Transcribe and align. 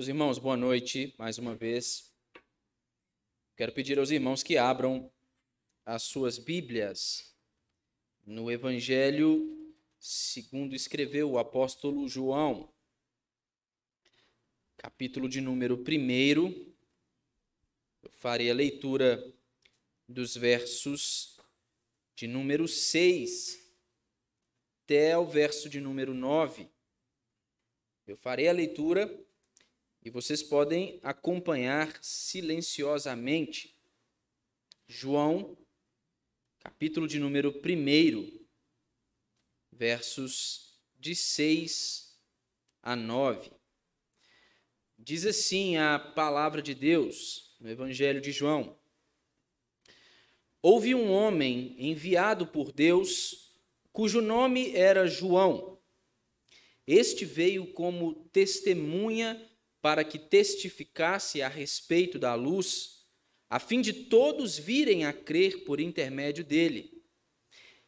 Meus 0.00 0.08
irmãos, 0.08 0.38
boa 0.38 0.56
noite 0.56 1.14
mais 1.18 1.36
uma 1.36 1.54
vez. 1.54 2.10
Quero 3.54 3.70
pedir 3.70 3.98
aos 3.98 4.10
irmãos 4.10 4.42
que 4.42 4.56
abram 4.56 5.12
as 5.84 6.04
suas 6.04 6.38
Bíblias 6.38 7.36
no 8.24 8.50
Evangelho 8.50 9.74
segundo 9.98 10.74
escreveu 10.74 11.32
o 11.32 11.38
apóstolo 11.38 12.08
João, 12.08 12.72
capítulo 14.78 15.28
de 15.28 15.42
número 15.42 15.76
1. 15.76 16.72
Eu 18.02 18.10
farei 18.12 18.50
a 18.50 18.54
leitura 18.54 19.22
dos 20.08 20.34
versos 20.34 21.38
de 22.16 22.26
número 22.26 22.66
6 22.66 23.70
até 24.82 25.18
o 25.18 25.26
verso 25.26 25.68
de 25.68 25.78
número 25.78 26.14
9. 26.14 26.70
Eu 28.06 28.16
farei 28.16 28.48
a 28.48 28.52
leitura 28.52 29.28
e 30.02 30.08
vocês 30.08 30.42
podem 30.42 30.98
acompanhar 31.02 31.98
silenciosamente. 32.02 33.76
João, 34.88 35.56
capítulo 36.58 37.06
de 37.06 37.18
número 37.18 37.50
1, 37.50 38.46
versos 39.70 40.80
de 40.98 41.14
6 41.14 42.18
a 42.82 42.96
9. 42.96 43.50
Diz 44.98 45.24
assim 45.26 45.76
a 45.76 45.98
palavra 45.98 46.60
de 46.60 46.74
Deus 46.74 47.56
no 47.60 47.68
Evangelho 47.68 48.20
de 48.20 48.32
João: 48.32 48.78
Houve 50.62 50.94
um 50.94 51.10
homem 51.10 51.74
enviado 51.78 52.46
por 52.46 52.72
Deus, 52.72 53.54
cujo 53.92 54.20
nome 54.20 54.74
era 54.74 55.06
João. 55.06 55.78
Este 56.86 57.24
veio 57.24 57.72
como 57.72 58.14
testemunha 58.30 59.49
para 59.82 60.04
que 60.04 60.18
testificasse 60.18 61.42
a 61.42 61.48
respeito 61.48 62.18
da 62.18 62.34
luz, 62.34 63.04
a 63.48 63.58
fim 63.58 63.80
de 63.80 63.92
todos 63.92 64.58
virem 64.58 65.04
a 65.04 65.12
crer 65.12 65.64
por 65.64 65.80
intermédio 65.80 66.44
dele. 66.44 67.02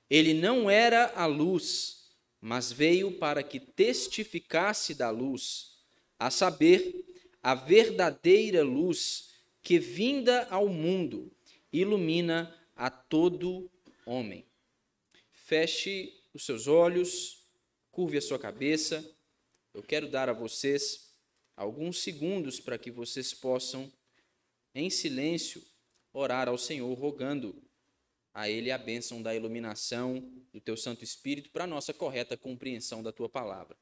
Ele 0.08 0.34
não 0.34 0.68
era 0.68 1.12
a 1.14 1.26
luz, 1.26 2.10
mas 2.40 2.72
veio 2.72 3.12
para 3.12 3.42
que 3.42 3.60
testificasse 3.60 4.94
da 4.94 5.10
luz, 5.10 5.78
a 6.18 6.30
saber, 6.30 7.04
a 7.42 7.54
verdadeira 7.54 8.62
luz 8.62 9.34
que, 9.62 9.78
vinda 9.78 10.46
ao 10.50 10.68
mundo, 10.68 11.30
ilumina 11.72 12.54
a 12.74 12.90
todo 12.90 13.70
homem. 14.04 14.46
Feche 15.32 16.12
os 16.34 16.44
seus 16.44 16.66
olhos, 16.66 17.46
curve 17.90 18.18
a 18.18 18.22
sua 18.22 18.38
cabeça. 18.38 19.08
Eu 19.74 19.82
quero 19.82 20.08
dar 20.08 20.28
a 20.28 20.32
vocês 20.32 21.11
alguns 21.56 22.02
segundos 22.02 22.60
para 22.60 22.78
que 22.78 22.90
vocês 22.90 23.32
possam, 23.32 23.92
em 24.74 24.88
silêncio, 24.90 25.62
orar 26.12 26.48
ao 26.48 26.58
Senhor, 26.58 26.92
rogando 26.94 27.62
a 28.34 28.48
Ele 28.48 28.70
a 28.70 28.78
bênção 28.78 29.22
da 29.22 29.34
iluminação 29.34 30.20
do 30.52 30.60
Teu 30.60 30.76
Santo 30.76 31.04
Espírito 31.04 31.50
para 31.50 31.64
a 31.64 31.66
nossa 31.66 31.92
correta 31.92 32.36
compreensão 32.36 33.02
da 33.02 33.12
Tua 33.12 33.28
palavra. 33.28 33.76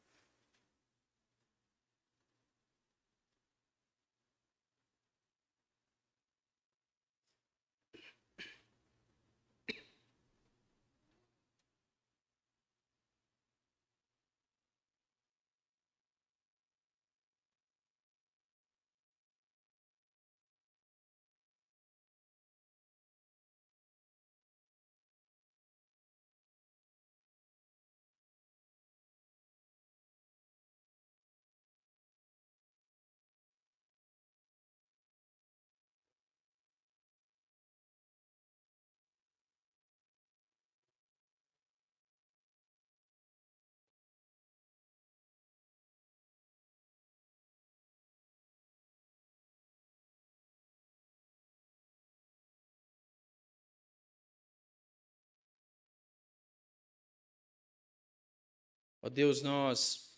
Ó 59.02 59.08
Deus, 59.08 59.40
nós 59.40 60.10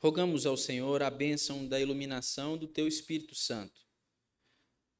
rogamos 0.00 0.46
ao 0.46 0.56
Senhor 0.56 1.02
a 1.02 1.10
bênção 1.10 1.68
da 1.68 1.78
iluminação 1.78 2.56
do 2.56 2.66
Teu 2.66 2.88
Espírito 2.88 3.34
Santo. 3.34 3.86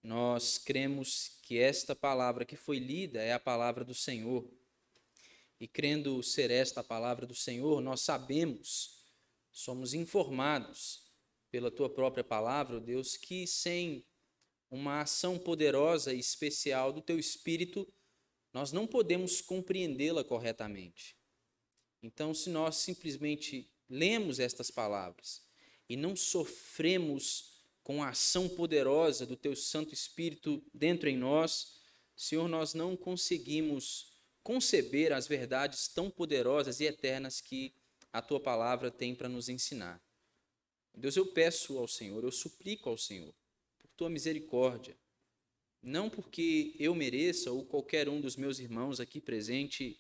Nós 0.03 0.59
cremos 0.59 1.39
que 1.43 1.59
esta 1.59 1.97
palavra 1.97 2.45
que 2.45 2.57
foi 2.57 2.79
lida 2.79 3.23
é 3.23 3.33
a 3.33 3.41
palavra 3.41 3.87
do 3.87 3.95
Senhor. 3.95 4.47
E 5.59 5.67
crendo 5.67 6.23
ser 6.23 6.51
esta 6.51 6.81
a 6.81 6.85
palavra 6.85 7.27
do 7.27 7.35
Senhor, 7.35 7.81
nós 7.81 8.03
sabemos, 8.03 9.03
somos 9.51 9.95
informados 9.95 11.11
pela 11.51 11.71
tua 11.71 11.89
própria 11.89 12.23
palavra, 12.23 12.79
Deus, 12.79 13.17
que 13.17 13.47
sem 13.47 14.07
uma 14.71 15.01
ação 15.01 15.39
poderosa 15.39 16.13
e 16.13 16.19
especial 16.19 16.93
do 16.93 17.01
teu 17.01 17.19
Espírito, 17.19 17.91
nós 18.53 18.73
não 18.73 18.87
podemos 18.87 19.41
compreendê-la 19.41 20.23
corretamente. 20.23 21.18
Então, 22.03 22.33
se 22.33 22.51
nós 22.51 22.77
simplesmente 22.77 23.71
lemos 23.89 24.39
estas 24.39 24.71
palavras 24.71 25.43
e 25.89 25.97
não 25.97 26.15
sofremos 26.15 27.59
com 27.83 28.03
a 28.03 28.11
ação 28.11 28.49
poderosa 28.49 29.25
do 29.25 29.37
Teu 29.37 29.57
Santo 29.57 29.95
Espírito 29.95 30.63
dentro 30.73 31.09
em 31.09 31.17
nós, 31.17 31.79
Senhor, 32.15 32.47
nós 32.49 32.75
não 32.75 32.97
conseguimos 32.97 34.13
conceber 34.43 35.13
as 35.13 35.27
verdades 35.27 35.89
tão 35.89 36.11
poderosas 36.11 36.81
e 36.81 36.85
eternas 36.85 37.41
que 37.41 37.75
a 38.13 38.21
Tua 38.21 38.41
palavra 38.41 38.91
tem 38.91 39.15
para 39.15 39.29
nos 39.29 39.49
ensinar. 39.49 40.03
Deus, 40.95 41.17
eu 41.17 41.27
peço 41.27 41.79
ao 41.79 41.87
Senhor, 41.87 42.25
eu 42.25 42.33
suplico 42.33 42.89
ao 42.89 42.99
Senhor, 42.99 43.33
por 43.79 43.89
Tua 43.97 44.11
misericórdia, 44.11 44.97
não 45.83 46.11
porque 46.11 46.75
eu 46.79 46.95
mereça 46.95 47.53
ou 47.53 47.65
qualquer 47.65 48.09
um 48.09 48.21
dos 48.21 48.37
meus 48.37 48.59
irmãos 48.59 48.99
aqui 49.01 49.21
presente 49.21 49.99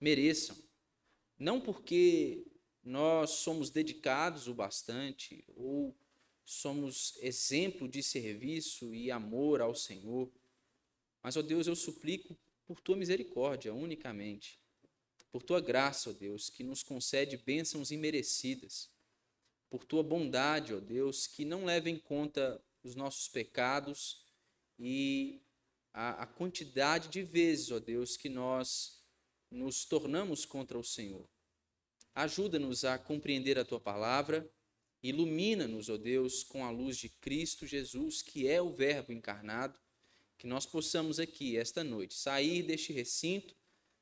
mereçam, 0.00 0.56
não 1.38 1.60
porque 1.60 2.46
nós 2.82 3.30
somos 3.30 3.70
dedicados 3.70 4.46
o 4.46 4.54
bastante 4.54 5.44
ou 5.56 5.96
somos 6.44 7.16
exemplo 7.20 7.88
de 7.88 8.02
serviço 8.02 8.94
e 8.94 9.10
amor 9.10 9.60
ao 9.60 9.74
Senhor, 9.74 10.30
mas, 11.24 11.38
ó 11.38 11.42
Deus, 11.42 11.66
eu 11.66 11.74
suplico 11.74 12.36
por 12.66 12.80
tua 12.82 12.96
misericórdia 12.96 13.72
unicamente, 13.72 14.60
por 15.32 15.42
tua 15.42 15.58
graça, 15.58 16.10
ó 16.10 16.12
Deus, 16.12 16.50
que 16.50 16.62
nos 16.62 16.82
concede 16.82 17.38
bênçãos 17.38 17.90
imerecidas, 17.90 18.90
por 19.70 19.84
tua 19.84 20.02
bondade, 20.02 20.74
ó 20.74 20.80
Deus, 20.80 21.26
que 21.26 21.46
não 21.46 21.64
leva 21.64 21.88
em 21.88 21.98
conta 21.98 22.62
os 22.82 22.94
nossos 22.94 23.26
pecados 23.26 24.26
e 24.78 25.40
a, 25.94 26.24
a 26.24 26.26
quantidade 26.26 27.08
de 27.08 27.22
vezes, 27.22 27.70
ó 27.70 27.78
Deus, 27.78 28.18
que 28.18 28.28
nós 28.28 29.02
nos 29.54 29.84
tornamos 29.84 30.44
contra 30.44 30.78
o 30.78 30.84
Senhor. 30.84 31.28
Ajuda-nos 32.14 32.84
a 32.84 32.98
compreender 32.98 33.58
a 33.58 33.64
tua 33.64 33.80
palavra, 33.80 34.48
ilumina-nos, 35.02 35.88
ó 35.88 35.96
Deus, 35.96 36.42
com 36.42 36.64
a 36.64 36.70
luz 36.70 36.96
de 36.96 37.08
Cristo 37.08 37.66
Jesus, 37.66 38.20
que 38.20 38.48
é 38.48 38.60
o 38.60 38.72
Verbo 38.72 39.12
encarnado, 39.12 39.78
que 40.36 40.46
nós 40.46 40.66
possamos 40.66 41.20
aqui, 41.20 41.56
esta 41.56 41.84
noite, 41.84 42.14
sair 42.14 42.62
deste 42.62 42.92
recinto, 42.92 43.54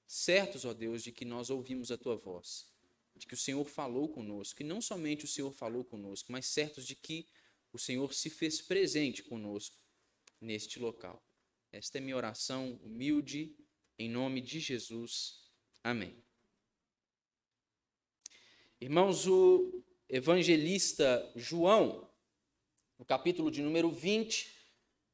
certos, 0.06 0.64
ó 0.64 0.72
Deus, 0.72 1.02
de 1.02 1.12
que 1.12 1.24
nós 1.24 1.50
ouvimos 1.50 1.90
a 1.90 1.98
tua 1.98 2.16
voz, 2.16 2.66
de 3.14 3.26
que 3.26 3.34
o 3.34 3.38
Senhor 3.38 3.64
falou 3.68 4.08
conosco, 4.08 4.62
e 4.62 4.64
não 4.64 4.80
somente 4.80 5.24
o 5.24 5.28
Senhor 5.28 5.52
falou 5.52 5.84
conosco, 5.84 6.32
mas 6.32 6.46
certos 6.46 6.86
de 6.86 6.94
que 6.94 7.26
o 7.72 7.78
Senhor 7.78 8.12
se 8.14 8.30
fez 8.30 8.60
presente 8.60 9.22
conosco 9.22 9.76
neste 10.40 10.78
local. 10.78 11.22
Esta 11.70 11.98
é 11.98 12.00
minha 12.00 12.16
oração 12.16 12.78
humilde, 12.82 13.56
em 13.98 14.08
nome 14.08 14.40
de 14.40 14.60
Jesus. 14.60 15.41
Amém. 15.84 16.14
Irmãos, 18.80 19.26
o 19.26 19.82
evangelista 20.08 21.28
João, 21.34 22.08
no 22.96 23.04
capítulo 23.04 23.50
de 23.50 23.60
número 23.62 23.90
20, 23.90 24.48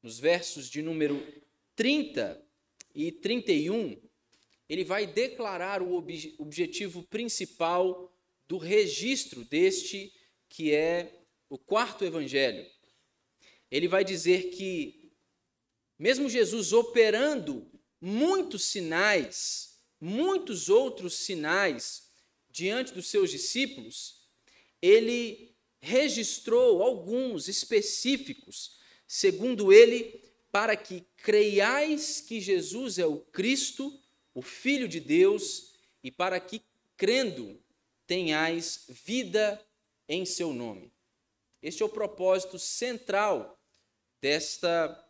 nos 0.03 0.19
versos 0.19 0.69
de 0.69 0.83
número 0.83 1.25
30 1.75 2.39
e 2.93 3.11
31, 3.11 3.99
ele 4.69 4.83
vai 4.83 5.07
declarar 5.07 5.81
o 5.81 5.95
ob 5.95 6.35
objetivo 6.37 7.01
principal 7.01 8.15
do 8.47 8.59
registro 8.59 9.43
deste 9.45 10.13
que 10.47 10.71
é 10.71 11.25
o 11.49 11.57
quarto 11.57 12.05
evangelho, 12.05 12.69
ele 13.71 13.87
vai 13.87 14.05
dizer 14.05 14.51
que, 14.51 15.11
mesmo 15.97 16.29
Jesus 16.29 16.73
operando 16.73 17.71
muitos 17.99 18.65
sinais, 18.65 19.68
muitos 19.99 20.69
outros 20.69 21.13
sinais 21.13 22.09
diante 22.49 22.93
dos 22.93 23.07
seus 23.07 23.29
discípulos, 23.29 24.27
ele 24.81 25.55
registrou 25.81 26.81
alguns 26.81 27.47
específicos, 27.47 28.77
segundo 29.07 29.71
ele, 29.71 30.23
para 30.51 30.75
que 30.75 31.05
creiais 31.17 32.21
que 32.21 32.39
Jesus 32.39 32.97
é 32.97 33.05
o 33.05 33.19
Cristo, 33.19 33.97
o 34.33 34.41
Filho 34.41 34.87
de 34.87 34.99
Deus, 34.99 35.73
e 36.03 36.09
para 36.11 36.39
que, 36.39 36.61
crendo, 36.97 37.61
tenhais 38.07 38.85
vida 38.89 39.63
em 40.07 40.25
seu 40.25 40.53
nome. 40.53 40.91
Este 41.61 41.83
é 41.83 41.85
o 41.85 41.89
propósito 41.89 42.57
central 42.57 43.59
desta, 44.21 45.07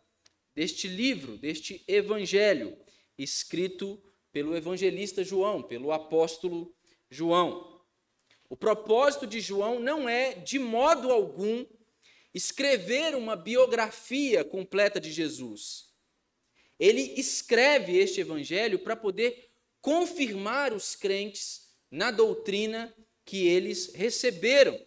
deste 0.54 0.88
livro, 0.88 1.38
deste 1.38 1.82
evangelho, 1.86 2.76
escrito 3.16 4.02
pelo 4.32 4.56
evangelista 4.56 5.24
João, 5.24 5.62
pelo 5.62 5.92
apóstolo 5.92 6.74
João. 7.08 7.80
O 8.48 8.56
propósito 8.56 9.26
de 9.26 9.40
João 9.40 9.78
não 9.78 10.08
é, 10.08 10.34
de 10.34 10.58
modo 10.58 11.10
algum, 11.10 11.64
escrever 12.34 13.14
uma 13.14 13.36
biografia 13.36 14.44
completa 14.44 15.00
de 15.00 15.10
Jesus. 15.12 15.90
Ele 16.78 17.00
escreve 17.16 17.96
este 17.96 18.20
evangelho 18.20 18.78
para 18.78 18.96
poder 18.96 19.50
confirmar 19.80 20.72
os 20.72 20.94
crentes 20.94 21.70
na 21.90 22.10
doutrina 22.10 22.94
que 23.24 23.46
eles 23.46 23.92
receberam. 23.94 24.80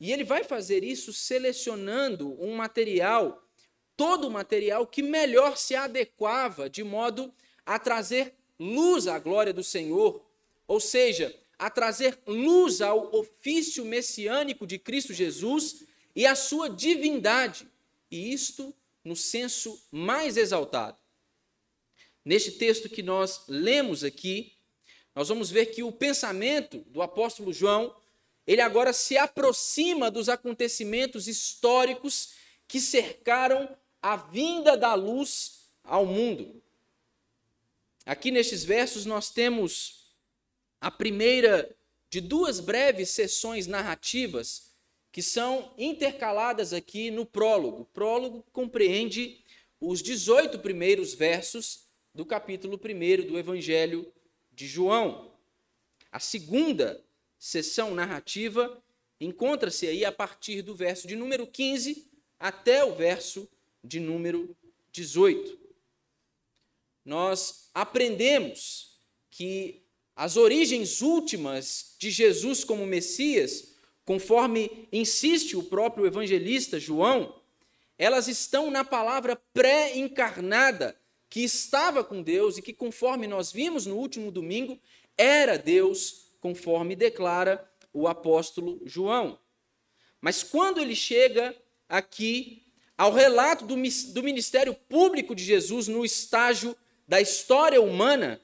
E 0.00 0.12
ele 0.12 0.24
vai 0.24 0.42
fazer 0.42 0.82
isso 0.82 1.12
selecionando 1.12 2.36
um 2.42 2.56
material, 2.56 3.48
todo 3.96 4.26
o 4.26 4.30
material 4.30 4.86
que 4.86 5.02
melhor 5.02 5.56
se 5.56 5.74
adequava 5.74 6.68
de 6.68 6.82
modo 6.82 7.32
a 7.64 7.78
trazer 7.78 8.34
luz 8.62 9.08
à 9.08 9.18
glória 9.18 9.52
do 9.52 9.64
Senhor, 9.64 10.24
ou 10.68 10.78
seja, 10.78 11.34
a 11.58 11.68
trazer 11.68 12.18
luz 12.26 12.80
ao 12.80 13.14
ofício 13.14 13.84
messiânico 13.84 14.66
de 14.66 14.78
Cristo 14.78 15.12
Jesus 15.12 15.84
e 16.14 16.24
à 16.26 16.34
sua 16.34 16.70
divindade, 16.70 17.66
e 18.10 18.32
isto 18.32 18.72
no 19.04 19.16
senso 19.16 19.82
mais 19.90 20.36
exaltado. 20.36 20.96
Neste 22.24 22.52
texto 22.52 22.88
que 22.88 23.02
nós 23.02 23.42
lemos 23.48 24.04
aqui, 24.04 24.52
nós 25.14 25.28
vamos 25.28 25.50
ver 25.50 25.66
que 25.66 25.82
o 25.82 25.90
pensamento 25.90 26.78
do 26.86 27.02
apóstolo 27.02 27.52
João, 27.52 27.94
ele 28.46 28.60
agora 28.60 28.92
se 28.92 29.18
aproxima 29.18 30.10
dos 30.10 30.28
acontecimentos 30.28 31.26
históricos 31.26 32.34
que 32.68 32.80
cercaram 32.80 33.76
a 34.00 34.16
vinda 34.16 34.76
da 34.76 34.94
luz 34.94 35.70
ao 35.82 36.06
mundo. 36.06 36.61
Aqui 38.04 38.32
nestes 38.32 38.64
versos 38.64 39.06
nós 39.06 39.30
temos 39.30 40.16
a 40.80 40.90
primeira 40.90 41.74
de 42.10 42.20
duas 42.20 42.58
breves 42.58 43.10
sessões 43.10 43.66
narrativas 43.68 44.72
que 45.12 45.22
são 45.22 45.72
intercaladas 45.78 46.72
aqui 46.72 47.10
no 47.10 47.24
prólogo. 47.24 47.82
O 47.82 47.86
prólogo 47.86 48.44
compreende 48.52 49.44
os 49.80 50.02
18 50.02 50.58
primeiros 50.58 51.14
versos 51.14 51.86
do 52.14 52.26
capítulo 52.26 52.76
1 52.76 53.26
do 53.26 53.38
Evangelho 53.38 54.12
de 54.50 54.66
João. 54.66 55.32
A 56.10 56.18
segunda 56.18 57.04
sessão 57.38 57.94
narrativa 57.94 58.82
encontra-se 59.20 59.86
aí 59.86 60.04
a 60.04 60.10
partir 60.10 60.62
do 60.62 60.74
verso 60.74 61.06
de 61.06 61.14
número 61.14 61.46
15 61.46 62.10
até 62.38 62.84
o 62.84 62.94
verso 62.94 63.48
de 63.84 64.00
número 64.00 64.56
18. 64.90 65.61
Nós 67.04 67.70
aprendemos 67.74 68.98
que 69.30 69.82
as 70.14 70.36
origens 70.36 71.00
últimas 71.00 71.96
de 71.98 72.10
Jesus 72.10 72.64
como 72.64 72.86
Messias 72.86 73.72
conforme 74.04 74.88
insiste 74.92 75.56
o 75.56 75.62
próprio 75.62 76.06
evangelista 76.06 76.78
João, 76.78 77.40
elas 77.98 78.28
estão 78.28 78.70
na 78.70 78.84
palavra 78.84 79.36
pré-encarnada, 79.54 80.96
que 81.30 81.40
estava 81.40 82.04
com 82.04 82.22
Deus 82.22 82.58
e 82.58 82.62
que, 82.62 82.74
conforme 82.74 83.26
nós 83.26 83.52
vimos 83.52 83.86
no 83.86 83.96
último 83.96 84.30
domingo, 84.30 84.78
era 85.16 85.56
Deus, 85.56 86.26
conforme 86.40 86.94
declara 86.94 87.66
o 87.92 88.06
apóstolo 88.06 88.80
João. 88.84 89.38
Mas 90.20 90.42
quando 90.42 90.80
ele 90.80 90.94
chega 90.94 91.56
aqui 91.88 92.66
ao 92.98 93.12
relato 93.12 93.64
do, 93.64 93.76
do 93.76 94.22
ministério 94.22 94.74
público 94.74 95.34
de 95.34 95.42
Jesus 95.42 95.88
no 95.88 96.04
estágio 96.04 96.76
da 97.06 97.20
história 97.20 97.80
humana, 97.80 98.40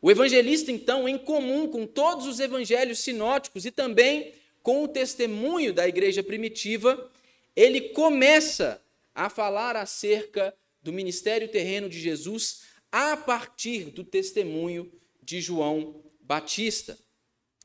o 0.00 0.10
evangelista, 0.10 0.70
então, 0.70 1.08
em 1.08 1.18
comum 1.18 1.68
com 1.68 1.86
todos 1.86 2.26
os 2.26 2.38
evangelhos 2.38 3.00
sinóticos 3.00 3.64
e 3.64 3.70
também 3.70 4.34
com 4.62 4.84
o 4.84 4.88
testemunho 4.88 5.72
da 5.72 5.88
igreja 5.88 6.22
primitiva, 6.22 7.10
ele 7.54 7.80
começa 7.90 8.82
a 9.14 9.30
falar 9.30 9.76
acerca 9.76 10.54
do 10.82 10.92
ministério 10.92 11.48
terreno 11.48 11.88
de 11.88 11.98
Jesus 11.98 12.62
a 12.92 13.16
partir 13.16 13.86
do 13.90 14.04
testemunho 14.04 14.92
de 15.22 15.40
João 15.40 16.04
Batista. 16.20 16.98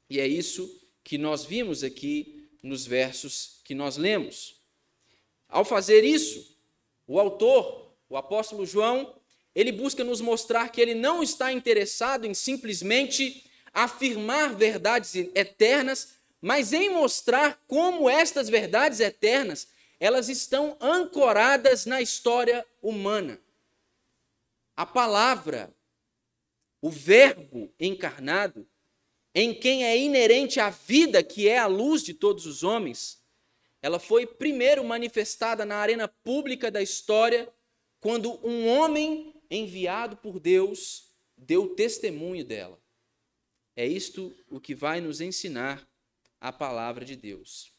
E 0.10 0.20
é 0.20 0.28
isso 0.28 0.82
que 1.04 1.18
nós 1.18 1.44
vimos 1.44 1.84
aqui 1.84 2.50
nos 2.64 2.86
versos 2.86 3.62
que 3.64 3.76
nós 3.76 3.98
lemos. 3.98 4.62
Ao 5.48 5.66
fazer 5.66 6.04
isso, 6.04 6.58
o 7.08 7.20
autor, 7.20 7.94
o 8.10 8.16
apóstolo 8.16 8.66
João, 8.66 9.16
ele 9.54 9.72
busca 9.72 10.04
nos 10.04 10.22
mostrar 10.22 10.70
que 10.70 10.80
ele 10.80 10.94
não 10.94 11.22
está 11.22 11.52
interessado 11.52 12.26
em 12.26 12.34
simplesmente 12.34 13.46
afirmar 13.74 14.56
verdades 14.56 15.16
eternas 15.16 16.22
mas 16.42 16.74
em 16.74 16.90
mostrar 16.90 17.62
como 17.68 18.10
estas 18.10 18.50
verdades 18.50 19.00
eternas, 19.00 19.68
elas 20.00 20.28
estão 20.28 20.76
ancoradas 20.82 21.86
na 21.86 22.02
história 22.02 22.66
humana. 22.82 23.40
A 24.76 24.86
palavra, 24.86 25.72
o 26.82 26.90
verbo 26.90 27.72
encarnado, 27.80 28.68
em 29.36 29.54
quem 29.54 29.86
é 29.86 29.96
inerente 29.96 30.60
a 30.60 30.72
vida, 30.72 31.22
que 31.22 31.48
é 31.48 31.60
a 31.60 31.68
luz 31.68 32.04
de 32.04 32.14
todos 32.14 32.48
os 32.48 32.64
homens, 32.64 33.22
ela 33.82 34.00
foi 34.00 34.26
primeiro 34.26 34.84
manifestada 34.84 35.64
na 35.64 35.76
arena 35.76 36.08
pública 36.08 36.72
da 36.72 36.82
história, 36.82 37.48
quando 38.00 38.40
um 38.46 38.68
homem 38.68 39.34
enviado 39.52 40.16
por 40.16 40.40
Deus 40.40 41.12
deu 41.38 41.76
testemunho 41.76 42.46
dela. 42.46 42.82
É 43.76 43.86
isto 43.86 44.34
o 44.50 44.60
que 44.60 44.74
vai 44.74 45.02
nos 45.02 45.20
ensinar 45.20 45.86
a 46.40 46.52
palavra 46.52 47.04
de 47.04 47.16
Deus. 47.16 47.74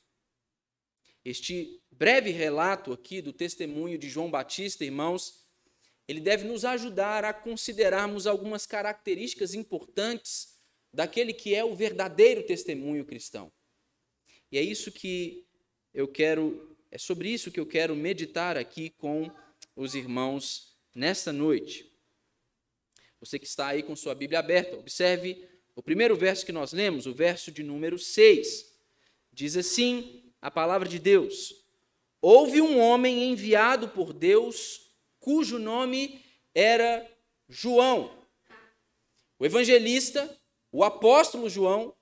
Este 1.24 1.80
breve 1.90 2.30
relato 2.30 2.92
aqui 2.92 3.22
do 3.22 3.32
testemunho 3.32 3.96
de 3.96 4.08
João 4.08 4.30
Batista, 4.30 4.84
irmãos, 4.84 5.44
ele 6.06 6.20
deve 6.20 6.44
nos 6.44 6.64
ajudar 6.64 7.24
a 7.24 7.32
considerarmos 7.32 8.26
algumas 8.26 8.66
características 8.66 9.54
importantes 9.54 10.58
daquele 10.92 11.32
que 11.32 11.54
é 11.54 11.64
o 11.64 11.74
verdadeiro 11.74 12.44
testemunho 12.44 13.04
cristão. 13.04 13.50
E 14.50 14.58
é 14.58 14.62
isso 14.62 14.92
que 14.92 15.46
eu 15.94 16.08
quero, 16.08 16.76
é 16.90 16.98
sobre 16.98 17.30
isso 17.30 17.50
que 17.50 17.60
eu 17.60 17.66
quero 17.66 17.94
meditar 17.94 18.56
aqui 18.56 18.90
com 18.90 19.30
os 19.76 19.94
irmãos 19.94 20.71
nesta 20.94 21.32
noite. 21.32 21.90
Você 23.20 23.38
que 23.38 23.46
está 23.46 23.68
aí 23.68 23.82
com 23.82 23.94
sua 23.94 24.14
Bíblia 24.14 24.40
aberta, 24.40 24.76
observe 24.76 25.48
o 25.74 25.82
primeiro 25.82 26.16
verso 26.16 26.44
que 26.44 26.52
nós 26.52 26.72
lemos, 26.72 27.06
o 27.06 27.14
verso 27.14 27.50
de 27.50 27.62
número 27.62 27.98
6, 27.98 28.72
diz 29.32 29.56
assim 29.56 30.32
a 30.40 30.50
palavra 30.50 30.88
de 30.88 30.98
Deus: 30.98 31.54
Houve 32.20 32.60
um 32.60 32.78
homem 32.78 33.30
enviado 33.30 33.88
por 33.88 34.12
Deus, 34.12 34.90
cujo 35.18 35.58
nome 35.58 36.20
era 36.54 37.08
João. 37.48 38.26
O 39.38 39.46
evangelista, 39.46 40.38
o 40.70 40.84
apóstolo 40.84 41.48
João, 41.48 41.94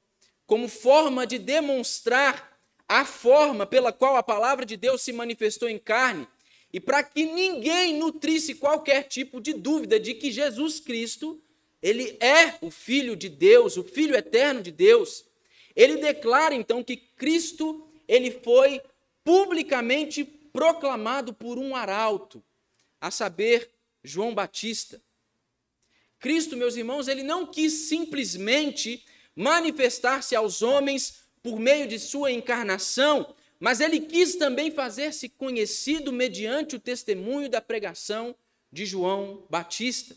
como 0.46 0.68
forma 0.68 1.26
de 1.26 1.38
demonstrar 1.38 2.60
a 2.88 3.04
forma 3.04 3.64
pela 3.64 3.92
qual 3.92 4.16
a 4.16 4.22
palavra 4.22 4.66
de 4.66 4.76
Deus 4.76 5.00
se 5.02 5.12
manifestou 5.12 5.68
em 5.68 5.78
carne, 5.78 6.26
e 6.72 6.78
para 6.78 7.02
que 7.02 7.24
ninguém 7.24 7.98
nutrisse 7.98 8.54
qualquer 8.54 9.04
tipo 9.04 9.40
de 9.40 9.52
dúvida 9.52 9.98
de 9.98 10.14
que 10.14 10.30
Jesus 10.30 10.78
Cristo 10.80 11.42
ele 11.82 12.16
é 12.20 12.58
o 12.60 12.70
Filho 12.70 13.16
de 13.16 13.28
Deus, 13.28 13.76
o 13.76 13.82
Filho 13.82 14.14
eterno 14.14 14.62
de 14.62 14.70
Deus. 14.70 15.24
Ele 15.74 15.96
declara 15.96 16.54
então 16.54 16.84
que 16.84 16.96
Cristo 16.96 17.88
ele 18.06 18.30
foi 18.30 18.80
publicamente 19.24 20.24
proclamado 20.24 21.32
por 21.32 21.58
um 21.58 21.74
arauto, 21.74 22.42
a 23.00 23.10
saber, 23.10 23.70
João 24.02 24.34
Batista. 24.34 25.00
Cristo, 26.18 26.56
meus 26.56 26.76
irmãos, 26.76 27.08
ele 27.08 27.22
não 27.22 27.46
quis 27.46 27.72
simplesmente 27.72 29.04
manifestar-se 29.34 30.34
aos 30.36 30.60
homens 30.60 31.20
por 31.42 31.58
meio 31.58 31.86
de 31.86 31.98
sua 31.98 32.30
encarnação, 32.30 33.34
mas 33.60 33.78
ele 33.78 34.00
quis 34.00 34.36
também 34.36 34.70
fazer-se 34.70 35.28
conhecido 35.28 36.10
mediante 36.10 36.74
o 36.74 36.80
testemunho 36.80 37.50
da 37.50 37.60
pregação 37.60 38.34
de 38.72 38.86
João 38.86 39.46
Batista. 39.50 40.16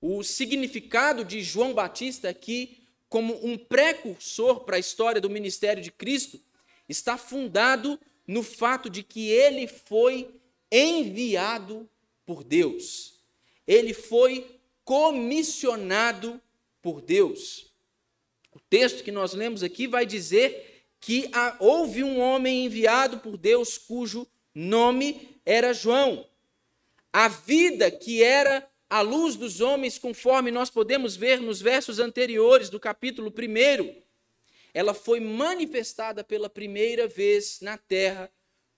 O 0.00 0.22
significado 0.22 1.24
de 1.24 1.42
João 1.42 1.74
Batista 1.74 2.28
aqui, 2.28 2.86
como 3.08 3.44
um 3.44 3.58
precursor 3.58 4.60
para 4.60 4.76
a 4.76 4.78
história 4.78 5.20
do 5.20 5.28
ministério 5.28 5.82
de 5.82 5.90
Cristo, 5.90 6.40
está 6.88 7.18
fundado 7.18 7.98
no 8.28 8.44
fato 8.44 8.88
de 8.88 9.02
que 9.02 9.28
ele 9.28 9.66
foi 9.66 10.40
enviado 10.70 11.88
por 12.24 12.44
Deus. 12.44 13.20
Ele 13.66 13.92
foi 13.92 14.60
comissionado 14.84 16.40
por 16.80 17.00
Deus. 17.00 17.72
O 18.52 18.60
texto 18.60 19.02
que 19.02 19.10
nós 19.10 19.32
lemos 19.32 19.64
aqui 19.64 19.88
vai 19.88 20.06
dizer 20.06 20.73
que 21.04 21.30
houve 21.58 22.02
um 22.02 22.18
homem 22.18 22.64
enviado 22.64 23.18
por 23.18 23.36
Deus 23.36 23.76
cujo 23.76 24.26
nome 24.54 25.38
era 25.44 25.74
João. 25.74 26.26
A 27.12 27.28
vida 27.28 27.90
que 27.90 28.22
era 28.22 28.66
a 28.88 29.02
luz 29.02 29.36
dos 29.36 29.60
homens, 29.60 29.98
conforme 29.98 30.50
nós 30.50 30.70
podemos 30.70 31.14
ver 31.14 31.42
nos 31.42 31.60
versos 31.60 31.98
anteriores 31.98 32.70
do 32.70 32.80
capítulo 32.80 33.30
1, 33.30 34.02
ela 34.72 34.94
foi 34.94 35.20
manifestada 35.20 36.24
pela 36.24 36.48
primeira 36.48 37.06
vez 37.06 37.60
na 37.60 37.76
terra 37.76 38.32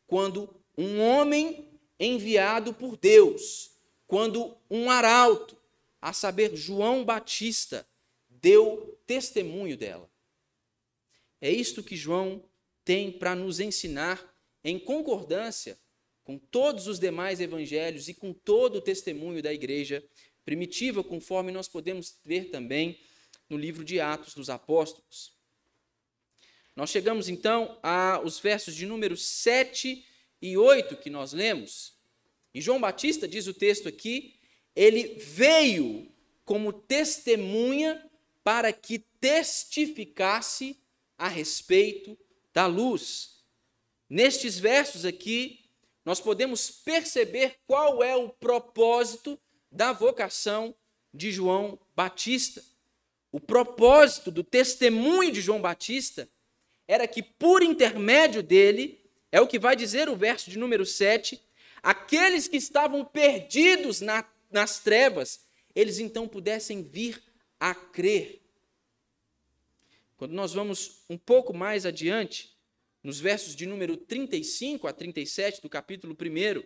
quando 0.05 0.53
um 0.77 1.01
homem 1.01 1.69
enviado 1.99 2.75
por 2.75 2.97
Deus, 2.97 3.71
quando 4.05 4.57
um 4.69 4.91
arauto, 4.91 5.57
a 6.03 6.13
saber, 6.13 6.57
João 6.57 7.05
Batista, 7.05 7.87
deu 8.29 8.99
testemunho 9.07 9.77
dela. 9.77 10.11
É 11.41 11.51
isto 11.51 11.83
que 11.83 11.97
João 11.97 12.45
tem 12.85 13.11
para 13.11 13.35
nos 13.35 13.61
ensinar 13.61 14.35
em 14.65 14.79
concordância 14.79 15.79
com 16.25 16.39
todos 16.39 16.89
os 16.89 16.99
demais 16.99 17.41
evangelhos 17.41 18.09
e 18.09 18.15
com 18.15 18.33
todo 18.33 18.77
o 18.77 18.81
testemunho 18.81 19.43
da 19.43 19.53
igreja 19.53 20.05
primitiva, 20.45 21.05
conforme 21.05 21.53
nós 21.53 21.69
podemos 21.69 22.19
ver 22.25 22.51
também 22.51 23.01
no 23.49 23.57
livro 23.57 23.85
de 23.85 24.01
Atos 24.01 24.35
dos 24.35 24.51
Apóstolos. 24.51 25.33
Nós 26.75 26.91
chegamos 26.91 27.29
então 27.29 27.79
aos 27.83 28.39
versos 28.39 28.75
de 28.75 28.87
número 28.87 29.17
7 29.17 30.05
e 30.43 30.57
8 30.57 30.97
que 30.97 31.09
nós 31.09 31.33
lemos. 31.33 31.97
E 32.53 32.61
João 32.61 32.81
Batista, 32.81 33.27
diz 33.27 33.47
o 33.47 33.55
texto 33.55 33.89
aqui, 33.89 34.35
ele 34.75 35.15
veio 35.19 36.13
como 36.45 36.73
testemunha 36.73 38.05
para 38.45 38.73
que 38.73 38.99
testificasse 39.21 40.79
a 41.17 41.29
respeito 41.29 42.17
da 42.53 42.67
luz. 42.67 43.45
Nestes 44.09 44.59
versos 44.59 45.05
aqui, 45.05 45.65
nós 46.05 46.21
podemos 46.21 46.71
perceber 46.71 47.57
qual 47.67 48.03
é 48.03 48.15
o 48.15 48.29
propósito 48.29 49.39
da 49.71 49.93
vocação 49.93 50.75
de 51.13 51.33
João 51.33 51.79
Batista. 51.95 52.63
O 53.33 53.41
propósito 53.41 54.31
do 54.31 54.45
testemunho 54.45 55.33
de 55.33 55.41
João 55.41 55.61
Batista 55.61 56.29
era 56.87 57.09
que, 57.09 57.23
por 57.23 57.63
intermédio 57.63 58.43
dele, 58.43 59.05
é 59.33 59.41
o 59.41 59.47
que 59.47 59.59
vai 59.59 59.75
dizer 59.75 60.09
o 60.09 60.17
verso 60.17 60.49
de 60.49 60.59
número 60.59 60.87
7, 60.87 61.43
aqueles 61.83 62.47
que 62.47 62.57
estavam 62.57 63.05
perdidos 63.05 64.01
na, 64.01 64.25
nas 64.51 64.79
trevas, 64.79 65.41
eles 65.75 65.99
então 65.99 66.29
pudessem 66.29 66.83
vir 66.83 67.23
a 67.59 67.75
crer. 67.75 68.46
Quando 70.17 70.33
nós 70.33 70.55
vamos 70.55 71.05
um 71.11 71.19
pouco 71.19 71.53
mais 71.53 71.85
adiante, 71.85 72.57
nos 73.03 73.21
versos 73.21 73.55
de 73.55 73.67
número 73.67 73.97
35 73.97 74.87
a 74.87 74.93
37 74.93 75.61
do 75.61 75.69
capítulo 75.69 76.17
1, 76.19 76.63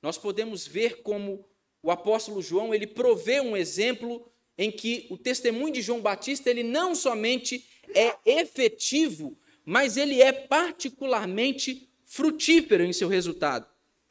nós 0.00 0.16
podemos 0.16 0.66
ver 0.66 1.02
como 1.02 1.46
o 1.82 1.90
apóstolo 1.90 2.40
João 2.40 2.74
ele 2.74 2.86
provê 2.86 3.40
um 3.40 3.56
exemplo 3.56 4.32
em 4.56 4.72
que 4.72 5.06
o 5.10 5.18
testemunho 5.18 5.72
de 5.72 5.82
João 5.82 6.00
Batista 6.00 6.50
ele 6.50 6.62
não 6.62 6.94
somente 6.94 7.64
é 7.94 8.16
efetivo, 8.24 9.38
mas 9.64 9.96
ele 9.96 10.22
é 10.22 10.32
particularmente 10.32 11.88
frutífero 12.06 12.84
em 12.84 12.92
seu 12.92 13.08
resultado. 13.08 13.68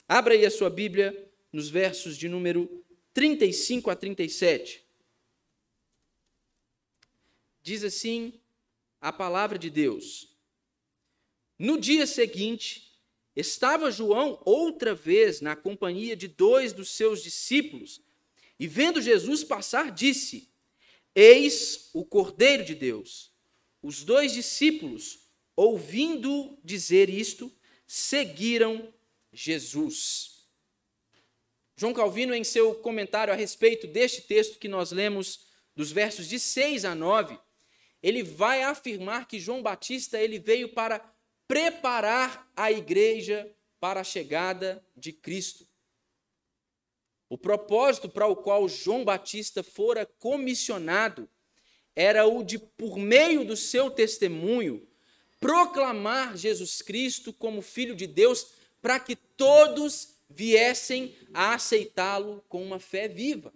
Abra 0.08 0.36
aí 0.36 0.46
a 0.46 0.52
sua 0.52 0.70
Bíblia 0.70 1.30
nos 1.52 1.68
versos 1.68 2.16
de 2.16 2.30
número 2.30 2.86
35 3.14 3.90
a 3.90 3.96
37. 3.96 4.86
Diz 7.62 7.84
assim 7.84 8.40
a 9.02 9.12
palavra 9.12 9.58
de 9.58 9.70
Deus: 9.70 10.38
no 11.60 11.80
dia 11.80 12.06
seguinte, 12.06 12.92
estava 13.36 13.92
João 13.92 14.40
outra 14.46 14.94
vez 14.94 15.42
na 15.42 15.56
companhia 15.56 16.16
de 16.16 16.28
dois 16.28 16.72
dos 16.72 16.92
seus 16.92 17.24
discípulos, 17.24 18.02
e 18.60 18.68
vendo 18.68 19.02
Jesus 19.02 19.44
passar, 19.44 19.92
disse: 19.92 20.52
Eis 21.16 21.90
o 21.94 22.06
Cordeiro 22.06 22.64
de 22.64 22.76
Deus. 22.76 23.32
Os 23.82 24.04
dois 24.04 24.34
discípulos, 24.34 25.20
ouvindo 25.56 26.58
dizer 26.64 27.10
isto, 27.10 27.52
seguiram 27.86 28.94
Jesus. 29.32 30.48
João 31.76 31.94
Calvino, 31.94 32.34
em 32.34 32.44
seu 32.44 32.74
comentário 32.76 33.32
a 33.32 33.36
respeito 33.36 33.86
deste 33.88 34.22
texto 34.22 34.58
que 34.58 34.68
nós 34.68 34.92
lemos, 34.92 35.48
dos 35.76 35.92
versos 35.92 36.28
de 36.28 36.40
6 36.40 36.86
a 36.86 36.96
9, 36.96 37.40
ele 38.08 38.24
vai 38.24 38.64
afirmar 38.64 39.28
que 39.28 39.38
João 39.38 39.62
Batista 39.62 40.18
ele 40.18 40.40
veio 40.40 40.70
para 40.70 41.00
preparar 41.46 42.50
a 42.56 42.72
igreja 42.72 43.54
para 43.82 44.00
a 44.00 44.04
chegada 44.06 44.82
de 44.96 45.12
Cristo. 45.12 45.68
O 47.28 47.38
propósito 47.38 48.08
para 48.08 48.26
o 48.26 48.34
qual 48.34 48.70
João 48.70 49.04
Batista 49.04 49.62
fora 49.62 50.06
comissionado 50.06 51.30
era 51.94 52.26
o 52.26 52.44
de, 52.44 52.58
por 52.58 52.98
meio 52.98 53.44
do 53.44 53.58
seu 53.58 53.92
testemunho, 53.92 54.88
proclamar 55.38 56.38
Jesus 56.38 56.82
Cristo 56.82 57.34
como 57.34 57.62
Filho 57.62 57.94
de 57.94 58.08
Deus, 58.08 58.54
para 58.82 59.02
que 59.02 59.18
todos 59.18 60.16
viessem 60.30 61.14
a 61.34 61.56
aceitá-lo 61.56 62.42
com 62.48 62.64
uma 62.64 62.80
fé 62.80 63.10
viva. 63.10 63.54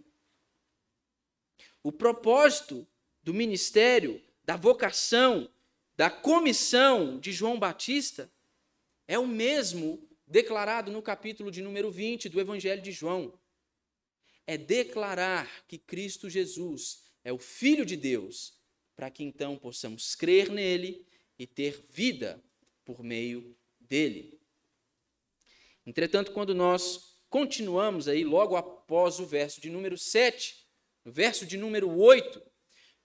O 1.82 1.90
propósito 1.90 2.86
do 3.24 3.34
ministério, 3.34 4.22
da 4.44 4.56
vocação, 4.56 5.50
da 5.96 6.10
comissão 6.10 7.20
de 7.20 7.32
João 7.32 7.60
Batista 7.60 8.32
é 9.08 9.20
o 9.20 9.28
mesmo 9.28 10.08
declarado 10.26 10.92
no 10.92 11.02
capítulo 11.02 11.52
de 11.52 11.62
número 11.62 11.92
20 11.92 12.30
do 12.30 12.40
Evangelho 12.40 12.82
de 12.82 12.92
João. 12.92 13.38
É 14.48 14.58
declarar 14.58 15.66
que 15.68 15.78
Cristo 15.78 16.30
Jesus 16.30 17.04
é 17.24 17.32
o 17.32 17.38
Filho 17.38 17.86
de 17.86 17.96
Deus, 17.96 18.54
para 18.96 19.12
que 19.12 19.24
então 19.24 19.58
possamos 19.58 20.16
crer 20.16 20.50
nele 20.50 21.06
e 21.38 21.46
ter 21.46 21.86
vida 21.90 22.44
por 22.84 23.04
meio 23.04 23.56
dele. 23.80 24.40
Entretanto, 25.86 26.32
quando 26.32 26.56
nós 26.56 27.20
continuamos 27.30 28.08
aí, 28.08 28.24
logo 28.24 28.56
após 28.56 29.20
o 29.20 29.26
verso 29.26 29.60
de 29.60 29.70
número 29.70 29.98
7, 29.98 30.66
no 31.04 31.12
verso 31.12 31.46
de 31.46 31.58
número 31.58 31.90
8, 31.90 32.42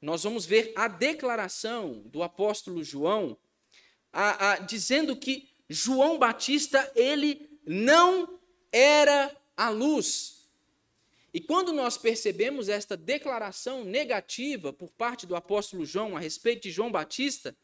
nós 0.00 0.22
vamos 0.24 0.44
ver 0.44 0.72
a 0.76 0.88
declaração 0.88 2.02
do 2.06 2.22
apóstolo 2.22 2.84
João, 2.84 3.36
a, 4.12 4.52
a, 4.52 4.58
dizendo 4.58 5.16
que 5.16 5.48
João 5.68 6.18
Batista 6.18 6.90
ele 6.94 7.48
não 7.66 8.38
era 8.70 9.34
a 9.56 9.68
luz. 9.68 10.48
E 11.32 11.40
quando 11.40 11.72
nós 11.72 11.98
percebemos 11.98 12.68
esta 12.68 12.96
declaração 12.96 13.84
negativa 13.84 14.72
por 14.72 14.90
parte 14.90 15.26
do 15.26 15.34
apóstolo 15.34 15.84
João 15.84 16.16
a 16.16 16.20
respeito 16.20 16.62
de 16.62 16.70
João 16.70 16.90
Batista, 16.90 17.56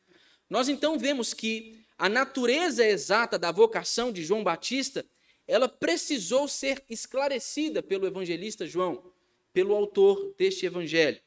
nós 0.48 0.68
então 0.68 0.98
vemos 0.98 1.32
que 1.32 1.78
a 1.96 2.08
natureza 2.08 2.84
exata 2.84 3.38
da 3.38 3.52
vocação 3.52 4.10
de 4.12 4.24
João 4.24 4.42
Batista, 4.42 5.06
ela 5.46 5.68
precisou 5.68 6.48
ser 6.48 6.82
esclarecida 6.90 7.82
pelo 7.82 8.06
evangelista 8.06 8.66
João, 8.66 9.12
pelo 9.52 9.74
autor 9.74 10.34
deste 10.36 10.66
evangelho 10.66 11.20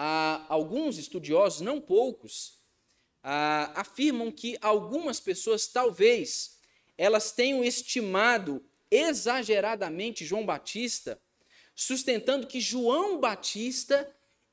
ah, 0.00 0.46
alguns 0.48 0.96
estudiosos, 0.96 1.60
não 1.60 1.80
poucos, 1.80 2.60
ah, 3.20 3.72
afirmam 3.74 4.30
que 4.30 4.56
algumas 4.60 5.18
pessoas 5.18 5.66
talvez 5.66 6.60
elas 6.96 7.32
tenham 7.32 7.64
estimado 7.64 8.64
exageradamente 8.88 10.24
João 10.24 10.46
Batista, 10.46 11.20
sustentando 11.74 12.46
que 12.46 12.60
João 12.60 13.18
Batista 13.18 14.08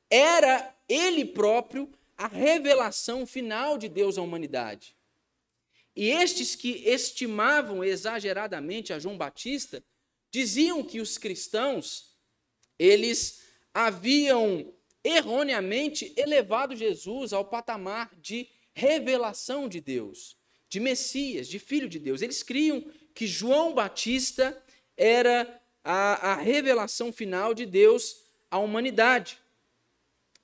era 0.10 0.76
ele 0.90 1.24
próprio 1.24 1.92
a 2.18 2.28
revelação 2.28 3.28
final 3.28 3.78
de 3.78 3.88
Deus 3.88 4.18
à 4.18 4.24
humanidade. 4.24 4.96
E 5.96 6.10
estes 6.10 6.56
que 6.56 6.72
estimavam 6.90 7.84
exageradamente 7.84 8.92
a 8.92 8.98
João 8.98 9.16
Batista 9.16 9.84
diziam 10.32 10.84
que 10.84 11.00
os 11.00 11.20
cristãos 11.20 12.16
eles 12.80 13.44
haviam 13.72 14.74
erroneamente 15.06 16.12
elevado 16.18 16.76
Jesus 16.76 17.32
ao 17.32 17.46
patamar 17.46 18.12
de 18.20 18.50
revelação 18.74 19.70
de 19.70 19.80
Deus, 19.80 20.36
de 20.68 20.80
Messias, 20.80 21.48
de 21.48 21.60
Filho 21.60 21.88
de 21.88 22.00
Deus. 22.00 22.24
Eles 22.24 22.42
criam 22.42 22.84
que 23.14 23.28
João 23.28 23.74
Batista 23.74 24.62
era 24.98 25.62
a, 25.84 26.32
a 26.32 26.36
revelação 26.36 27.14
final 27.14 27.54
de 27.54 27.68
Deus 27.68 28.24
à 28.50 28.58
humanidade. 28.58 29.40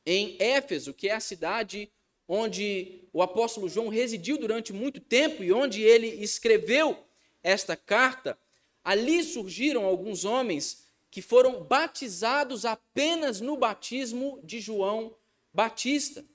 Em 0.05 0.37
Éfeso, 0.39 0.93
que 0.93 1.09
é 1.09 1.13
a 1.13 1.19
cidade 1.19 1.91
onde 2.27 3.03
o 3.11 3.21
apóstolo 3.21 3.67
João 3.67 3.89
residiu 3.89 4.37
durante 4.37 4.71
muito 4.71 4.99
tempo 5.01 5.43
e 5.43 5.51
onde 5.51 5.81
ele 5.81 6.07
escreveu 6.07 7.03
esta 7.43 7.75
carta, 7.75 8.37
ali 8.83 9.23
surgiram 9.23 9.83
alguns 9.85 10.23
homens 10.23 10.85
que 11.11 11.21
foram 11.21 11.61
batizados 11.61 12.63
apenas 12.63 13.41
no 13.41 13.57
batismo 13.57 14.39
de 14.45 14.61
João 14.61 15.13
Batista. 15.53 16.25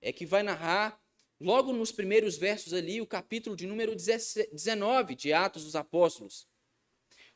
É 0.00 0.10
que 0.10 0.24
vai 0.24 0.42
narrar, 0.42 0.98
logo 1.38 1.70
nos 1.70 1.92
primeiros 1.92 2.38
versos 2.38 2.72
ali, 2.72 2.98
o 3.02 3.06
capítulo 3.06 3.54
de 3.54 3.66
número 3.66 3.94
19 3.94 5.14
de 5.14 5.34
Atos 5.34 5.64
dos 5.64 5.76
Apóstolos. 5.76 6.48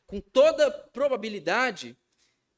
Com 0.07 0.19
toda 0.19 0.71
probabilidade, 0.71 1.95